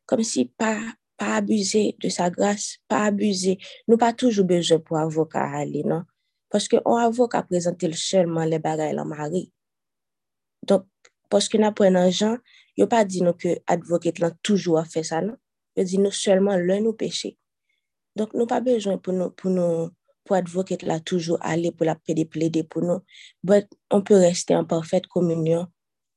[0.05, 0.81] comme si pas,
[1.15, 3.57] pas abuser de sa grâce, pas abuser.
[3.87, 6.03] Nous pas toujours besoin pour avocat aller, non?
[6.49, 9.51] Parce que on avocat présenter seulement les bagailles la mari.
[10.63, 10.85] Donc,
[11.29, 12.37] parce que nous prenons gens,
[12.75, 15.35] il a pas dit nous que l'avocat l'a toujours fait ça, non?
[15.75, 17.37] Il dit nous seulement l'un nous péché.
[18.15, 19.89] Donc, nous pas besoin pour nous, pour nous,
[20.23, 22.99] pour advocate là toujours aller pour la pour nous.
[23.43, 25.67] Mais on peut rester en parfaite communion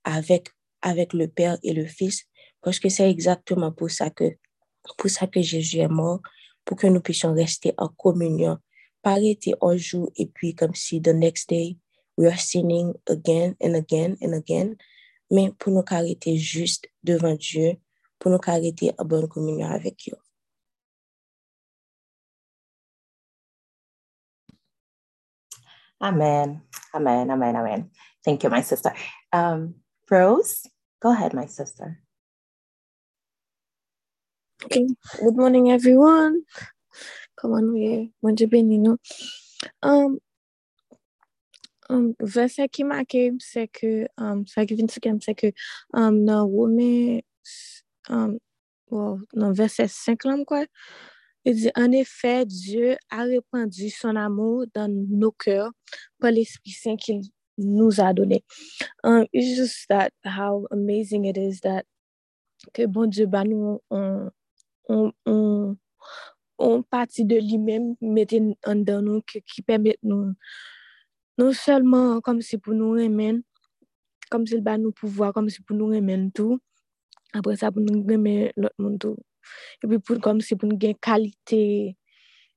[0.05, 0.49] avec,
[0.83, 2.27] avec le Père et le Fils
[2.62, 4.37] parce que c'est exactement pour ça que,
[4.97, 6.21] pour ça que Jésus est mort,
[6.64, 8.59] pour que nous puissions rester en communion
[9.03, 11.77] pas arrêter un jour et puis comme si the next day
[12.17, 14.77] we are sinning again and again and again,
[15.31, 17.77] mais pour nous arrêter juste devant Dieu,
[18.19, 20.15] pour nous arrêter en bonne communion avec Dieu.
[26.01, 26.63] Amen.
[26.95, 27.31] Amen.
[27.31, 27.57] Amen.
[27.57, 27.91] Amen.
[28.25, 28.93] Thank you, my sister.
[29.33, 29.75] Um,
[30.11, 30.67] Rose,
[31.01, 32.01] go ahead, my sister.
[34.65, 34.87] Okay.
[35.19, 36.43] Good morning, everyone.
[37.40, 38.11] Koman nou ye?
[38.20, 38.98] Mwen di beni nou.
[39.83, 40.18] Um,
[41.88, 45.53] um, verse ki make se ke, um, sa ki vin sikem se ke
[45.94, 47.22] nan wome,
[48.90, 50.66] wow, nan verse 5 lan mkwa,
[51.48, 55.70] e di, an efè, Dieu a repandu son amou dan nou kèr
[56.20, 57.22] pa l'esprit saint ki
[57.64, 58.42] nou a donè.
[59.05, 61.88] Um, it's just that how amazing it is that
[62.76, 64.29] ke bon Dieu ba nou on,
[64.92, 65.78] on, on
[66.61, 70.35] on pati de li men mette an dan nou ki, ki pemet nou
[71.41, 73.41] non selman kom si pou nou remen,
[74.33, 76.59] kom si l ba nou pouvoi, kom si pou nou remen tou,
[77.33, 79.17] apre sa pou nou remen lot moun tou.
[79.81, 81.63] Epi pou kom si pou nou gen kalite,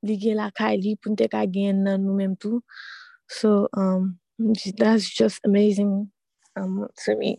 [0.03, 2.59] li gen la kali, pou nou te ka gen nan nou men tou.
[3.31, 4.19] So, um,
[4.77, 6.11] that's just amazing
[6.59, 7.37] um, to me,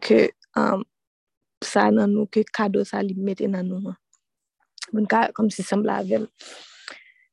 [0.00, 0.88] ke um,
[1.62, 4.00] sa nan nou, ke kado sa li mette nan nou man.
[4.92, 6.26] Mwen ka kom se sembla avèm.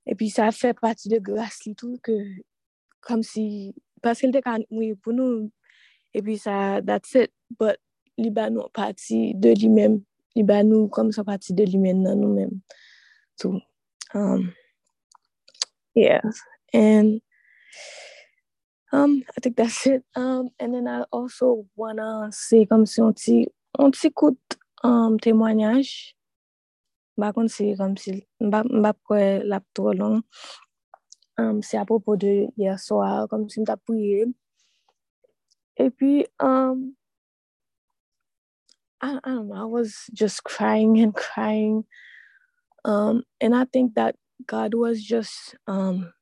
[0.06, 2.16] E pi sa fè pati de glas li tou ke
[3.06, 3.74] kom si,
[4.04, 5.49] paske l te kan mwen pou nou,
[6.16, 7.80] e pi sa that's it, but
[8.22, 9.99] li ba nou pati de li mèm,
[10.38, 12.56] li ba nou kom sa pati de li mèm nan nou mèm.
[13.41, 13.60] So,
[14.14, 14.54] um,
[15.95, 16.22] yeah,
[16.74, 17.22] and
[18.91, 20.04] um, I think that's it.
[20.16, 23.47] Um, and then I also wanna say kom si on ti,
[23.78, 26.14] on ti kout um, témoignage
[27.18, 30.24] bakon si kom si, mbap kwe lap tro long,
[31.38, 34.34] um, si apopo de yer soa, kom si mta pouye.
[35.80, 36.95] E pi, um,
[39.01, 41.86] I, I don't know, I was just crying and crying.
[42.86, 44.16] Um, and I think that
[44.47, 46.14] God was just um,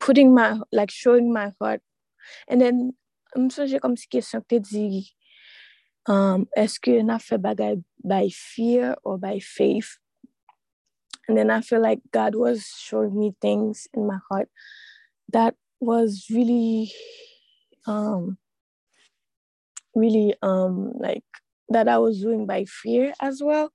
[0.00, 1.80] putting my, like showing my heart.
[2.48, 2.92] And then,
[3.36, 4.60] m sonje kom si te
[6.08, 9.98] um, eske na fe bagay by fear or by faith?
[11.28, 14.48] And then I feel like God was showing me things in my heart
[15.30, 16.90] that was really
[17.86, 18.38] um,
[19.94, 21.24] really um like
[21.68, 23.72] that I was doing by fear as well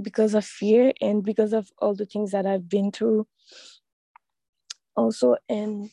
[0.00, 3.26] because of fear and because of all the things that I've been through
[4.96, 5.90] also and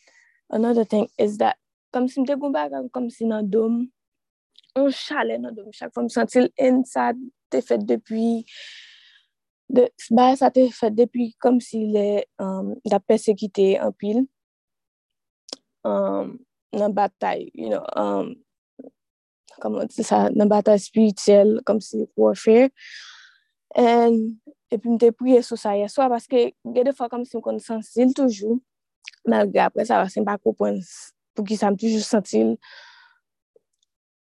[0.50, 1.58] another thing is that
[1.92, 3.92] comme si bagan comme si nan dom
[4.78, 7.12] on chale nan dom chak fwa m sentil en sa
[7.52, 8.44] te fet depi
[9.76, 12.08] de, ba sa te fet depi kom si le
[12.44, 14.24] um, da persekite an pil
[15.88, 16.38] um,
[16.78, 18.36] nan batay you know um,
[19.90, 22.70] sa, nan batay spirituel kom si warfare.
[23.76, 24.14] En
[24.74, 28.14] epi m te priye sou sa yaswa paske gede fwa kom si m kon sensil
[28.16, 28.60] toujou
[29.28, 30.80] malge apre sa wase m pa koupon
[31.36, 32.56] pou ki sa m toujou sentil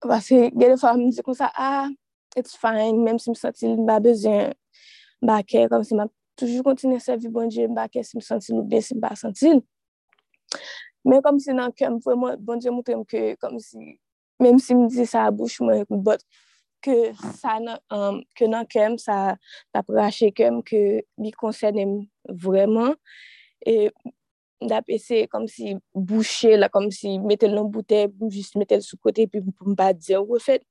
[0.05, 1.89] Pase gède fwa m di kon sa, ah,
[2.37, 4.53] it's fine, mèm si m senti l mba bezyen
[5.25, 8.67] bakè, kom si m ap toujou kontine sevi bonje mbakè si m senti l ou
[8.69, 9.61] bè si m ba senti l.
[11.09, 13.95] Mè kom si nan kèm vwèman bonje moutre m ke, kom si,
[14.43, 16.21] mèm si m di sa bouch mwen m bot,
[16.85, 19.39] ke sa nan, um, ke nan kèm sa,
[19.73, 20.83] sa prache kèm ke
[21.17, 21.95] li konsen m
[22.45, 22.93] vreman.
[23.65, 23.89] E
[24.61, 28.99] dap ese kom si boucher la, kom si metel nan boute, pou jist metel sou
[29.03, 30.63] kote, pi pou mba diyo ou fet.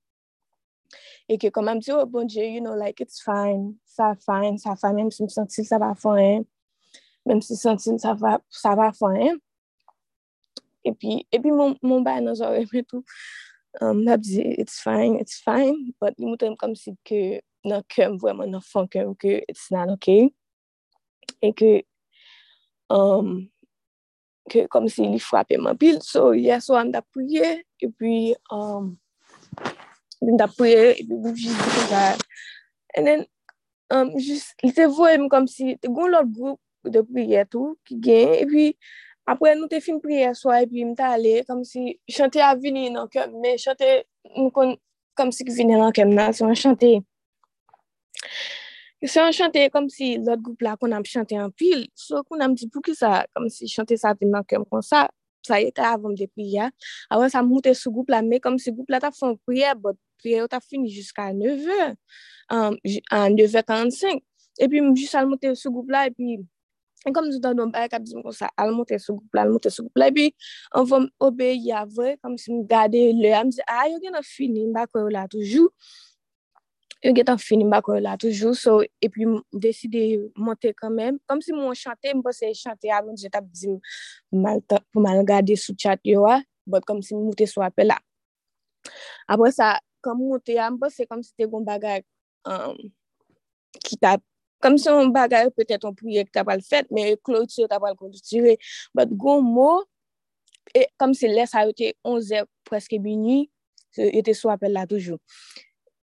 [1.29, 4.59] E ke kom am diyo, oh, bon diyo, you know, like, it's fine, sa fine,
[4.59, 6.45] sa fine, menm si msantil sa va fwen,
[7.29, 9.41] menm si santil sa va, fwen.
[10.85, 13.05] E pi, e pi moun bay nan zore, metou,
[13.81, 18.19] mdap um, diyo, it's fine, it's fine, but li moutem kom si ke nan kem
[18.21, 20.29] vweman nan fan kem, ke it's not okay.
[21.41, 21.73] E ke,
[22.93, 23.49] um,
[24.51, 26.01] ke kom si li fwape man pil.
[26.05, 28.93] So, yeso an m da priye, epi, um,
[30.25, 32.05] m da priye, e pi m jis di kon da.
[32.97, 33.25] And then,
[33.91, 37.75] um, jis, li te voye m kom si, te goun lot group de priye tou,
[37.89, 38.67] ki gen, e pi,
[39.31, 42.91] apre nou te fin priye swa, epi, m ta ale, kom si, chante a vini
[42.93, 44.05] nan kem, me chante,
[44.37, 44.77] m kon,
[45.17, 46.99] kom si ki vini nan kem nan, si m chante,
[49.07, 52.41] Se an chante kom si lot goup la kon am chante an pil, so kon
[52.41, 55.03] am di pou ki sa, kom si chante sa vin nan kem kon sa,
[55.45, 56.71] sa yete avom de priya.
[57.13, 59.99] Awen sa moute sou goup la, me kom si goup la ta fon priye, bot
[60.23, 61.91] priye ou ta fini jiska 9h,
[62.57, 64.25] an 9h45.
[64.57, 66.39] E pi mou jis al moute sou goup la, e pi,
[67.05, 69.37] e kom nou dan don baye kap di mou kon sa, al moute sou goup
[69.37, 70.27] la, al moute sou goup la, e pi,
[70.81, 74.17] an vom obeye avwe, kom si mou gade le, am zi, a, ah, yo gen
[74.17, 75.69] an fini, mba kwe yo la toujou.
[77.05, 79.27] yo getan fini bako la toujou, so, e pi
[79.61, 83.75] deside monte kanmen, kom si moun chante, mwen pose chante a, mwen jetap di
[84.33, 87.99] pou mal gade sou chat yo a, bot kom si mwote sou apel la.
[89.29, 89.75] Apo sa,
[90.05, 92.01] kom mwote a, mwen pose kom si te goun bagay
[92.49, 92.81] um,
[93.85, 94.25] ki tap,
[94.65, 97.85] kom si yon bagay petet on priye ki tap al fet, men kloti yo tap
[97.85, 98.57] al konditire,
[98.97, 99.69] bot goun mwo,
[100.73, 103.43] e kom si les a yote 11 preske bini,
[103.93, 105.21] so, yote sou apel la toujou.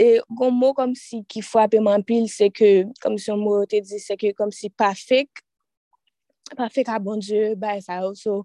[0.00, 2.70] E goun mou kom si ki fwa apèman pil, se ke,
[3.02, 5.42] kom si yon mou te di, se ke kom si pa fek,
[6.56, 8.40] pa fek a bon Diyo, bay e sa ou so.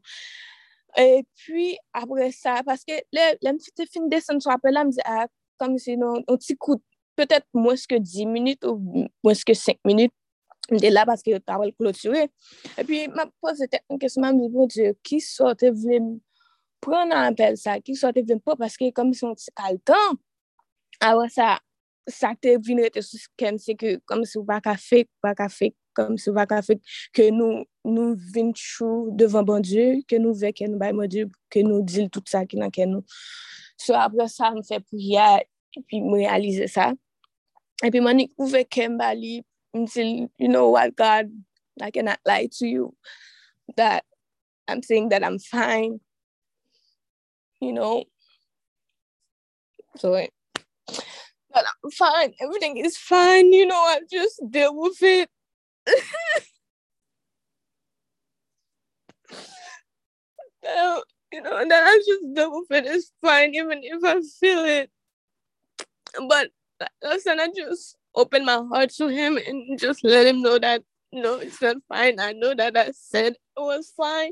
[1.00, 5.00] E pi apre sa, paske le, le mfi te fin desen sou apè la, mdi
[5.06, 5.32] a, ah,
[5.62, 6.84] kom si yon, nou ti kout,
[7.16, 10.12] petèt mweske 10 minute ou mweske 5 minute,
[10.74, 12.28] mde la paske yo tabal kloture.
[12.76, 16.04] E pi ma pose bon te an kesman, mdi bon Diyo, ki sote vle
[16.84, 20.20] pren an apel sa, ki sote vle mpo, paske kom si yon ti kal tan,
[21.04, 21.56] awa sa,
[22.10, 25.76] sa te vin rete sou skem se ke kom se ou baka fek, baka fek,
[25.98, 26.82] kom se ou baka fek,
[27.16, 31.10] ke nou, nou vin chou devan bon Diyo, ke nou vek, ke nou bay mon
[31.10, 33.18] Diyo, ke nou dil tout sa ki nan ken nou.
[33.82, 35.42] So apre sa, m fe priya,
[35.90, 36.92] pi m realize sa.
[37.84, 39.40] E pi manik ouve kem bali,
[39.76, 41.32] m dil, you know what God,
[41.82, 42.94] I cannot lie to you,
[43.76, 44.06] that
[44.68, 46.00] I'm saying that I'm fine,
[47.60, 48.06] you know.
[49.98, 50.16] So,
[51.56, 52.34] that I'm fine.
[52.42, 53.52] Everything is fine.
[53.52, 55.30] You know, I just deal with it.
[61.32, 62.86] you know, that I just deal with it.
[62.86, 64.90] It's fine, even if I feel it.
[66.30, 66.50] But
[67.04, 71.36] listen, I just open my heart to him and just let him know that no,
[71.36, 72.20] it's not fine.
[72.20, 74.32] I know that I said it was fine,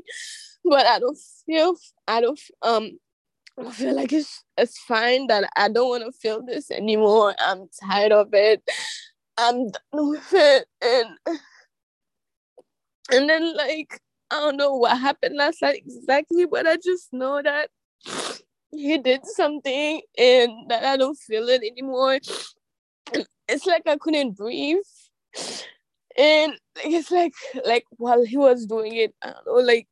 [0.64, 2.98] but I don't feel I don't um
[3.58, 7.34] I feel like it's it's fine that I don't want to feel this anymore.
[7.38, 8.62] I'm tired of it.
[9.36, 11.38] I'm done with it and
[13.12, 14.00] and then like
[14.30, 17.68] I don't know what happened last night exactly, but I just know that
[18.72, 22.18] he did something and that I don't feel it anymore.
[23.48, 24.76] It's like I couldn't breathe.
[26.16, 27.32] And it's like
[27.64, 29.88] like while he was doing it, I don't know, like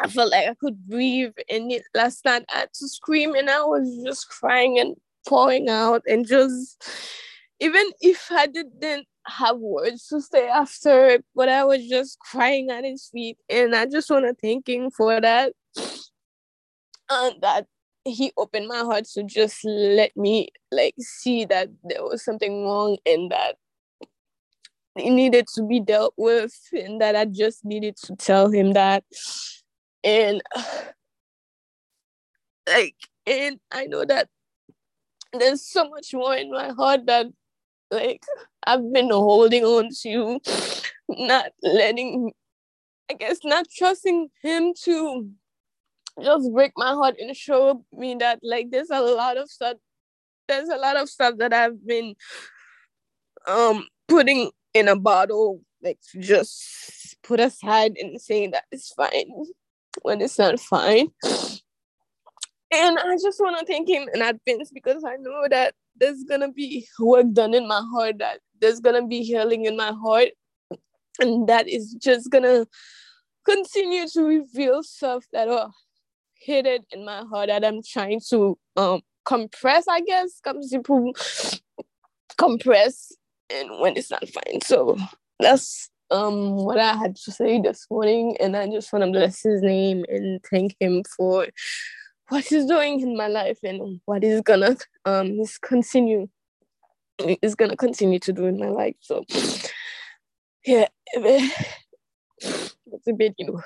[0.00, 1.34] I felt like I could breathe.
[1.48, 5.68] And it, last night I had to scream and I was just crying and pouring
[5.68, 6.84] out and just
[7.60, 12.70] even if I didn't have words to say after, it, but I was just crying
[12.70, 13.38] at his feet.
[13.48, 15.52] And I just want to thank him for that.
[17.10, 17.66] And that
[18.04, 22.98] he opened my heart to just let me like see that there was something wrong
[23.06, 23.56] and that
[24.96, 29.04] it needed to be dealt with and that I just needed to tell him that
[30.04, 30.42] and
[32.68, 32.94] like
[33.26, 34.28] and I know that
[35.32, 37.26] there's so much more in my heart that
[37.90, 38.22] like
[38.66, 40.40] I've been holding on to
[41.08, 42.32] not letting
[43.10, 45.28] I guess not trusting him to
[46.22, 49.76] just break my heart and show me that like there's a lot of stuff
[50.46, 52.14] there's a lot of stuff that I've been
[53.46, 59.28] um putting in a bottle like just put aside and saying that it's fine
[60.04, 61.08] when it's not fine.
[62.70, 66.52] And I just want to thank him in advance because I know that there's gonna
[66.52, 70.28] be work done in my heart, that there's gonna be healing in my heart,
[71.20, 72.66] and that is just gonna
[73.44, 75.70] continue to reveal stuff that oh
[76.40, 80.40] hidden in my heart that I'm trying to um compress, I guess.
[82.36, 83.12] Compress
[83.50, 84.60] and when it's not fine.
[84.62, 84.98] So
[85.40, 89.42] that's um what I had to say this morning, and I just want to bless
[89.42, 91.46] his name and thank him for
[92.28, 96.28] what he's doing in my life and what he's gonna um he's continue
[97.42, 98.96] is gonna continue to do in my life.
[99.00, 99.24] So
[100.66, 103.62] yeah, that's a bit you know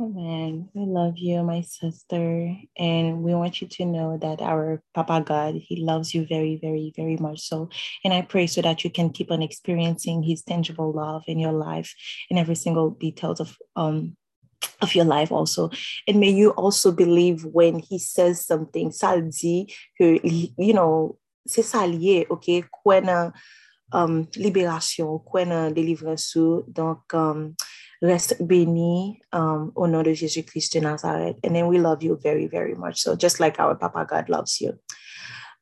[0.00, 0.70] Amen.
[0.72, 2.56] We love you, my sister.
[2.78, 6.94] And we want you to know that our Papa God, He loves you very, very,
[6.96, 7.68] very much so.
[8.02, 11.52] And I pray so that you can keep on experiencing His tangible love in your
[11.52, 11.94] life
[12.30, 14.16] in every single details of um
[14.80, 15.70] of your life also.
[16.08, 20.20] And may you also believe when he says something, que,
[20.56, 22.64] you know, c'est ça lié, ok?
[22.70, 23.32] Kwen
[23.92, 26.36] um, libération, kwen délivrance.
[26.68, 27.54] Donc, um,
[28.02, 31.36] Rest béni um, au nom de Jésus-Christ de Nazareth.
[31.44, 33.02] And then we love you very, very much.
[33.02, 34.78] So just like our Papa God loves you.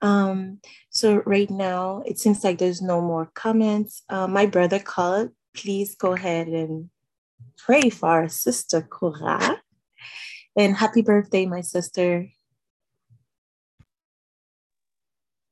[0.00, 0.60] Um,
[0.90, 4.04] so right now, it seems like there's no more comments.
[4.08, 5.30] Uh, my brother called.
[5.52, 6.90] Please go ahead and
[7.56, 9.60] pray for our sister Cora.
[10.56, 12.28] And happy birthday, my sister.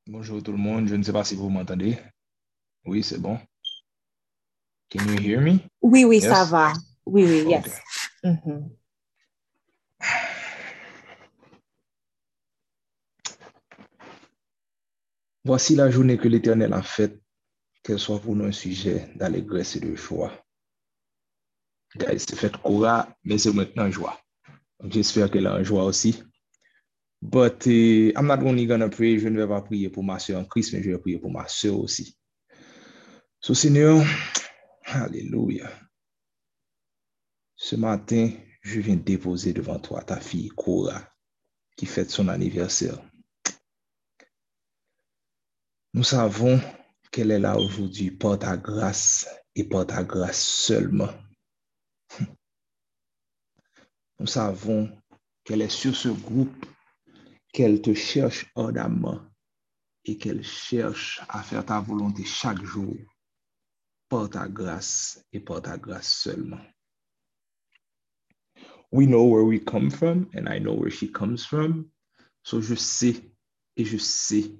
[0.09, 0.87] Bonjour tout le monde.
[0.87, 1.97] Je ne sais pas si vous m'entendez.
[2.87, 3.37] Oui, c'est bon.
[4.89, 5.59] Can you hear me?
[5.81, 6.33] Oui, oui, yes?
[6.33, 6.71] ça va.
[7.05, 7.51] Oui, oui, okay.
[7.51, 7.81] yes.
[8.23, 8.69] Mm -hmm.
[15.43, 17.21] Voici la journée que l'Éternel a faite,
[17.83, 20.31] qu'elle soit pour nous un sujet d'allégresse et de joie.
[21.95, 24.19] Guys, c'est fait courant, mais c'est maintenant joie.
[24.89, 26.21] J'espère qu'elle a en joie aussi.
[27.21, 30.39] But uh, I'm not only gonna pray, je ne vais pas prier pour ma soeur
[30.41, 32.16] en Christ, mais je vais prier pour ma soeur aussi.
[33.47, 34.05] So, Seigneur,
[34.83, 35.71] Alléluia.
[37.55, 41.01] Ce matin, je viens déposer devant toi ta fille Cora,
[41.77, 43.01] qui fête son anniversaire.
[45.93, 46.59] Nous savons
[47.09, 51.13] qu'elle est là aujourd'hui par ta grâce et par ta grâce seulement.
[54.19, 54.91] Nous savons
[55.45, 56.65] qu'elle est sur ce groupe,
[57.53, 59.21] qu'elle te cherche ardemment
[60.03, 62.93] et qu'elle cherche à faire ta volonté chaque jour
[64.09, 66.61] par ta grâce et par ta grâce seulement.
[68.91, 71.89] We know where we come from and I know where she comes from.
[72.43, 73.31] So je sais
[73.75, 74.51] et je sais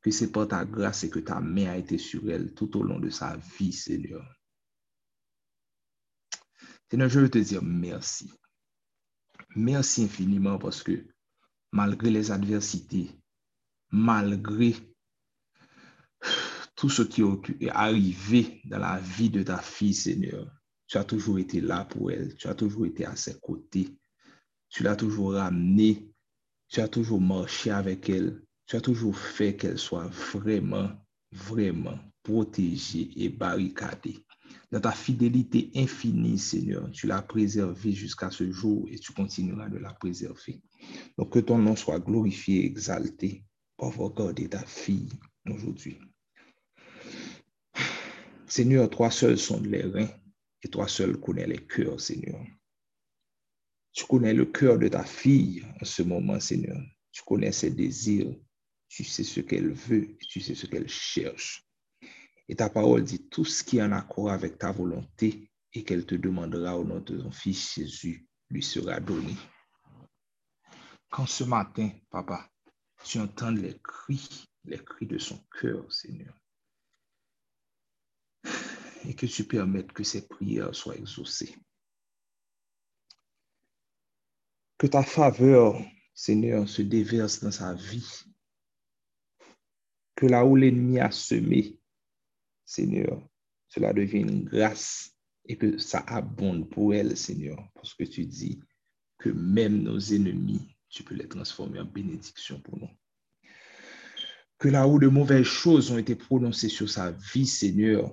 [0.00, 2.82] que c'est par ta grâce et que ta main a été sur elle tout au
[2.84, 4.24] long de sa vie, Seigneur.
[6.88, 8.32] Seigneur, je veux te dire merci.
[9.56, 11.04] Merci infiniment parce que
[11.72, 13.10] malgré les adversités,
[13.90, 14.74] malgré
[16.86, 20.46] tout ce qui est arrivé dans la vie de ta fille, Seigneur,
[20.86, 23.98] tu as toujours été là pour elle, tu as toujours été à ses côtés,
[24.68, 26.12] tu l'as toujours ramenée,
[26.68, 30.88] tu as toujours marché avec elle, tu as toujours fait qu'elle soit vraiment,
[31.32, 34.24] vraiment protégée et barricadée.
[34.70, 39.78] Dans ta fidélité infinie, Seigneur, tu l'as préservée jusqu'à ce jour et tu continueras de
[39.78, 40.62] la préserver.
[41.18, 43.42] Donc que ton nom soit glorifié, exalté
[43.76, 45.08] pour regarder ta fille
[45.50, 45.98] aujourd'hui.
[48.48, 50.08] Seigneur, toi seul sont les reins
[50.62, 52.40] et toi seul connais les cœurs, Seigneur.
[53.92, 56.80] Tu connais le cœur de ta fille en ce moment, Seigneur.
[57.10, 58.34] Tu connais ses désirs.
[58.88, 60.16] Tu sais ce qu'elle veut.
[60.28, 61.66] Tu sais ce qu'elle cherche.
[62.48, 66.06] Et ta parole dit tout ce qui est en accord avec ta volonté et qu'elle
[66.06, 69.34] te demandera au nom de ton Fils Jésus lui sera donné.
[71.10, 72.48] Quand ce matin, papa,
[73.04, 76.34] tu entends les cris, les cris de son cœur, Seigneur,
[79.06, 81.54] et que tu permettes que ces prières soient exaucées.
[84.78, 85.80] Que ta faveur,
[86.14, 88.24] Seigneur, se déverse dans sa vie.
[90.14, 91.78] Que là où l'ennemi a semé,
[92.64, 93.22] Seigneur,
[93.68, 98.60] cela devienne une grâce et que ça abonde pour elle, Seigneur, parce que tu dis
[99.18, 102.90] que même nos ennemis, tu peux les transformer en bénédiction pour nous.
[104.58, 108.10] Que là où de mauvaises choses ont été prononcées sur sa vie, Seigneur,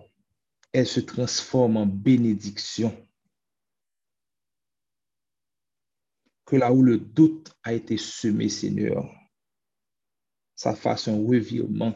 [0.73, 3.07] elle se transforme en bénédiction.
[6.45, 9.09] Que là où le doute a été semé, Seigneur,
[10.55, 11.95] ça fasse un revirement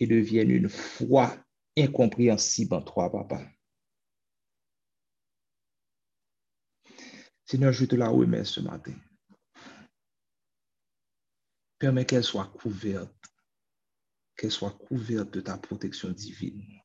[0.00, 1.36] et devienne une foi
[1.76, 3.46] incompréhensible en toi, papa.
[7.44, 8.94] Seigneur, je te la remets ce matin.
[11.78, 13.26] Permets qu'elle soit couverte,
[14.34, 16.83] qu'elle soit couverte de ta protection divine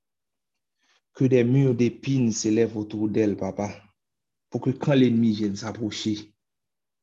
[1.14, 3.84] que des murs d'épines s'élèvent autour d'elle, papa,
[4.50, 6.34] pour que quand l'ennemi vienne s'approcher,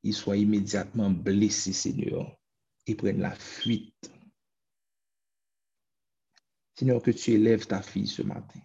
[0.03, 2.39] il soit immédiatement blessé, Seigneur,
[2.87, 4.11] et prenne la fuite.
[6.75, 8.61] Seigneur, que tu élèves ta fille ce matin.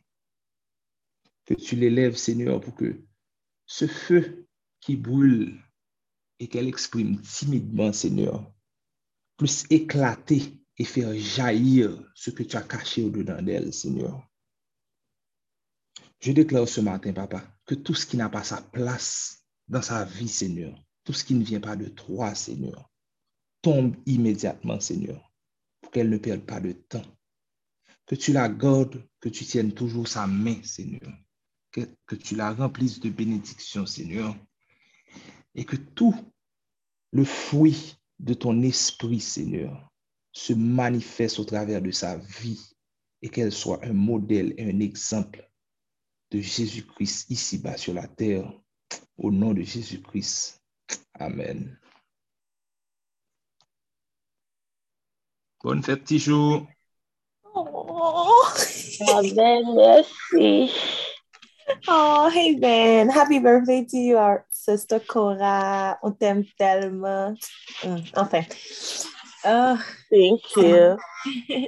[1.45, 3.01] Que tu l'élèves, Seigneur, pour que
[3.65, 4.47] ce feu
[4.79, 5.59] qui brûle
[6.39, 8.51] et qu'elle exprime timidement, Seigneur,
[9.37, 14.27] puisse éclater et faire jaillir ce que tu as caché au-dedans d'elle, Seigneur.
[16.21, 20.05] Je déclare ce matin, papa, que tout ce qui n'a pas sa place dans sa
[20.05, 22.91] vie, Seigneur, tout ce qui ne vient pas de toi, Seigneur,
[23.63, 25.33] tombe immédiatement, Seigneur,
[25.81, 27.05] pour qu'elle ne perde pas de temps.
[28.05, 31.11] Que tu la gardes, que tu tiennes toujours sa main, Seigneur,
[31.71, 34.35] que, tu la remplisses de bénédictions, Seigneur,
[35.55, 36.15] et que tout
[37.13, 39.91] le fruit de ton esprit, Seigneur,
[40.33, 42.75] se manifeste au travers de sa vie
[43.23, 45.50] et qu'elle soit un modèle et un exemple
[46.31, 48.51] de Jésus-Christ ici-bas sur la terre.
[49.17, 50.61] Au nom de Jésus-Christ.
[51.19, 51.77] Amen.
[55.63, 56.65] Bonne fête, Tichou.
[57.53, 58.47] Oh.
[59.09, 60.71] Amen, merci.
[61.87, 63.09] Oh, hey Ben.
[63.09, 65.99] Happy birthday to you, our sister Cora.
[66.01, 67.35] On t'aime tellement.
[67.83, 68.43] Mm, enfin.
[69.43, 69.77] Oh,
[70.09, 70.97] thank you.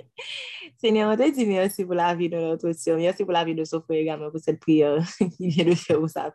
[0.77, 2.97] Seigneur, on te dit merci pour la vie de notre soeur.
[2.97, 5.03] Merci pour la vie de son frère également, pour cette prière
[5.37, 6.31] qu'il vient de faire pour sa,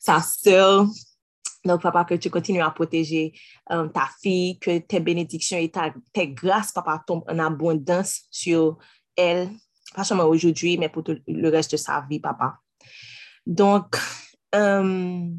[0.00, 0.86] sa soeur,
[1.64, 3.32] Donc, papa, que tu continues à protéger
[3.70, 8.78] euh, ta fille, que tes bénédictions et ta, tes grâces, papa, tombent en abondance sur
[9.16, 9.50] elle,
[9.94, 12.58] pas seulement aujourd'hui, mais pour tout le reste de sa vie, papa.
[13.46, 13.96] Donc,
[14.54, 15.38] um,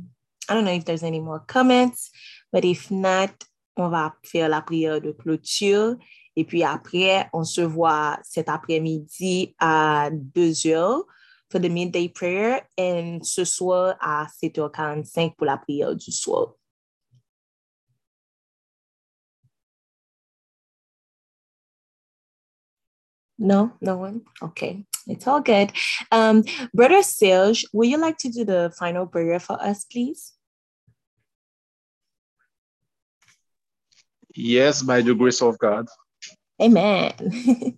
[0.49, 2.11] I don't know if there's any more comments,
[2.51, 3.31] but if not,
[3.75, 5.95] on va faire la prière de clôture.
[6.35, 11.05] Et puis après, on se voit cet après-midi à 2 heures
[11.51, 16.55] for the midday prayer et ce soir à 7h45 pour la prière du soir.
[23.37, 24.21] No, no one?
[24.41, 25.71] Okay, it's all good.
[26.11, 26.43] Um,
[26.73, 30.32] Brother Serge, would you like to do the final prayer for us, please?
[34.35, 35.87] Yes, by the grace of God.
[36.59, 37.13] Amen.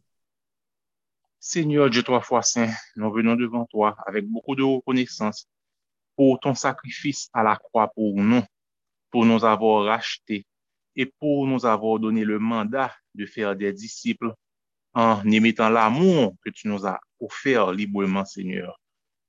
[1.40, 5.48] Seigneur Dieu trois fois saint, nous venons devant toi avec beaucoup de reconnaissance
[6.16, 8.42] pour ton sacrifice à la croix pour nous,
[9.12, 10.46] pour nous avoir rachetés
[10.96, 14.34] et pour nous avoir donné le mandat de faire des disciples
[14.94, 18.80] en imitant l'amour que tu nous as offert librement, Seigneur.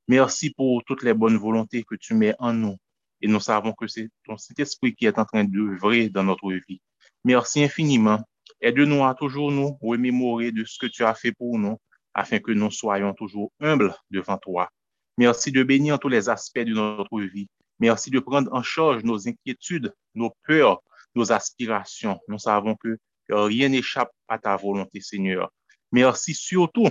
[0.06, 2.76] Merci pour toutes les bonnes volontés que tu mets en nous
[3.20, 6.80] et nous savons que c'est ton Saint-Esprit qui est en train d'œuvrer dans notre vie.
[7.26, 8.20] Merci infiniment.
[8.60, 11.76] Aide-nous à toujours nous remémorer de ce que tu as fait pour nous
[12.14, 14.70] afin que nous soyons toujours humbles devant toi.
[15.18, 17.48] Merci de bénir tous les aspects de notre vie.
[17.80, 20.80] Merci de prendre en charge nos inquiétudes, nos peurs,
[21.16, 22.20] nos aspirations.
[22.28, 22.96] Nous savons que
[23.28, 25.50] rien n'échappe à ta volonté, Seigneur.
[25.90, 26.90] Merci surtout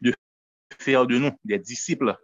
[0.00, 0.14] de
[0.78, 2.16] faire de nous des disciples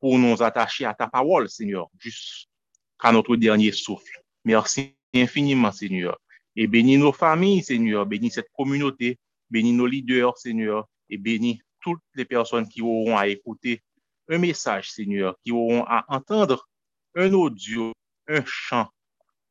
[0.00, 4.20] pour nous attacher à ta parole, Seigneur, jusqu'à notre dernier souffle.
[4.44, 6.18] Merci infiniment, Seigneur.
[6.56, 8.06] Et bénis nos familles, Seigneur.
[8.06, 9.18] Bénis cette communauté.
[9.50, 13.82] Bénis nos leaders, Seigneur et bénis toutes les personnes qui auront à écouter
[14.28, 16.68] un message, Seigneur, qui auront à entendre
[17.14, 17.92] un audio,
[18.28, 18.88] un chant,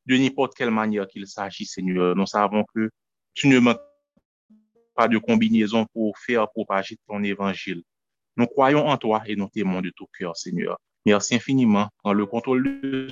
[0.05, 2.15] de n'importe quelle manière qu'il s'agit, Seigneur.
[2.15, 2.89] Nous savons que
[3.33, 3.79] tu ne manques
[4.93, 7.83] pas de combinaison pour faire propager ton évangile.
[8.37, 10.77] Nous croyons en toi et nous t'aimons de tout cœur, Seigneur.
[11.05, 11.89] Merci infiniment.
[11.99, 13.07] Prends le contrôle de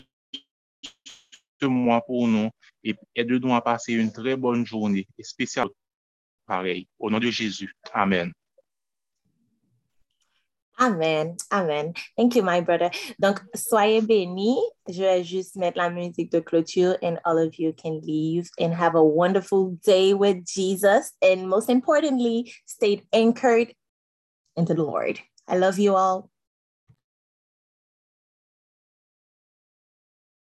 [1.61, 2.49] ce mois pour nous
[2.83, 5.73] et aide-nous à passer une très bonne journée, et spécialement
[6.45, 6.87] pareil.
[6.99, 7.73] Au nom de Jésus.
[7.93, 8.31] Amen.
[10.79, 11.93] Amen, amen.
[12.17, 12.89] Thank you, my brother.
[13.19, 14.59] Donc, soyez bénis.
[14.89, 18.73] Je vais juste mettre la musique de clôture and all of you can leave and
[18.73, 21.13] have a wonderful day with Jesus.
[21.21, 23.75] And most importantly, stay anchored
[24.57, 25.19] into the Lord.
[25.47, 26.32] I love you all.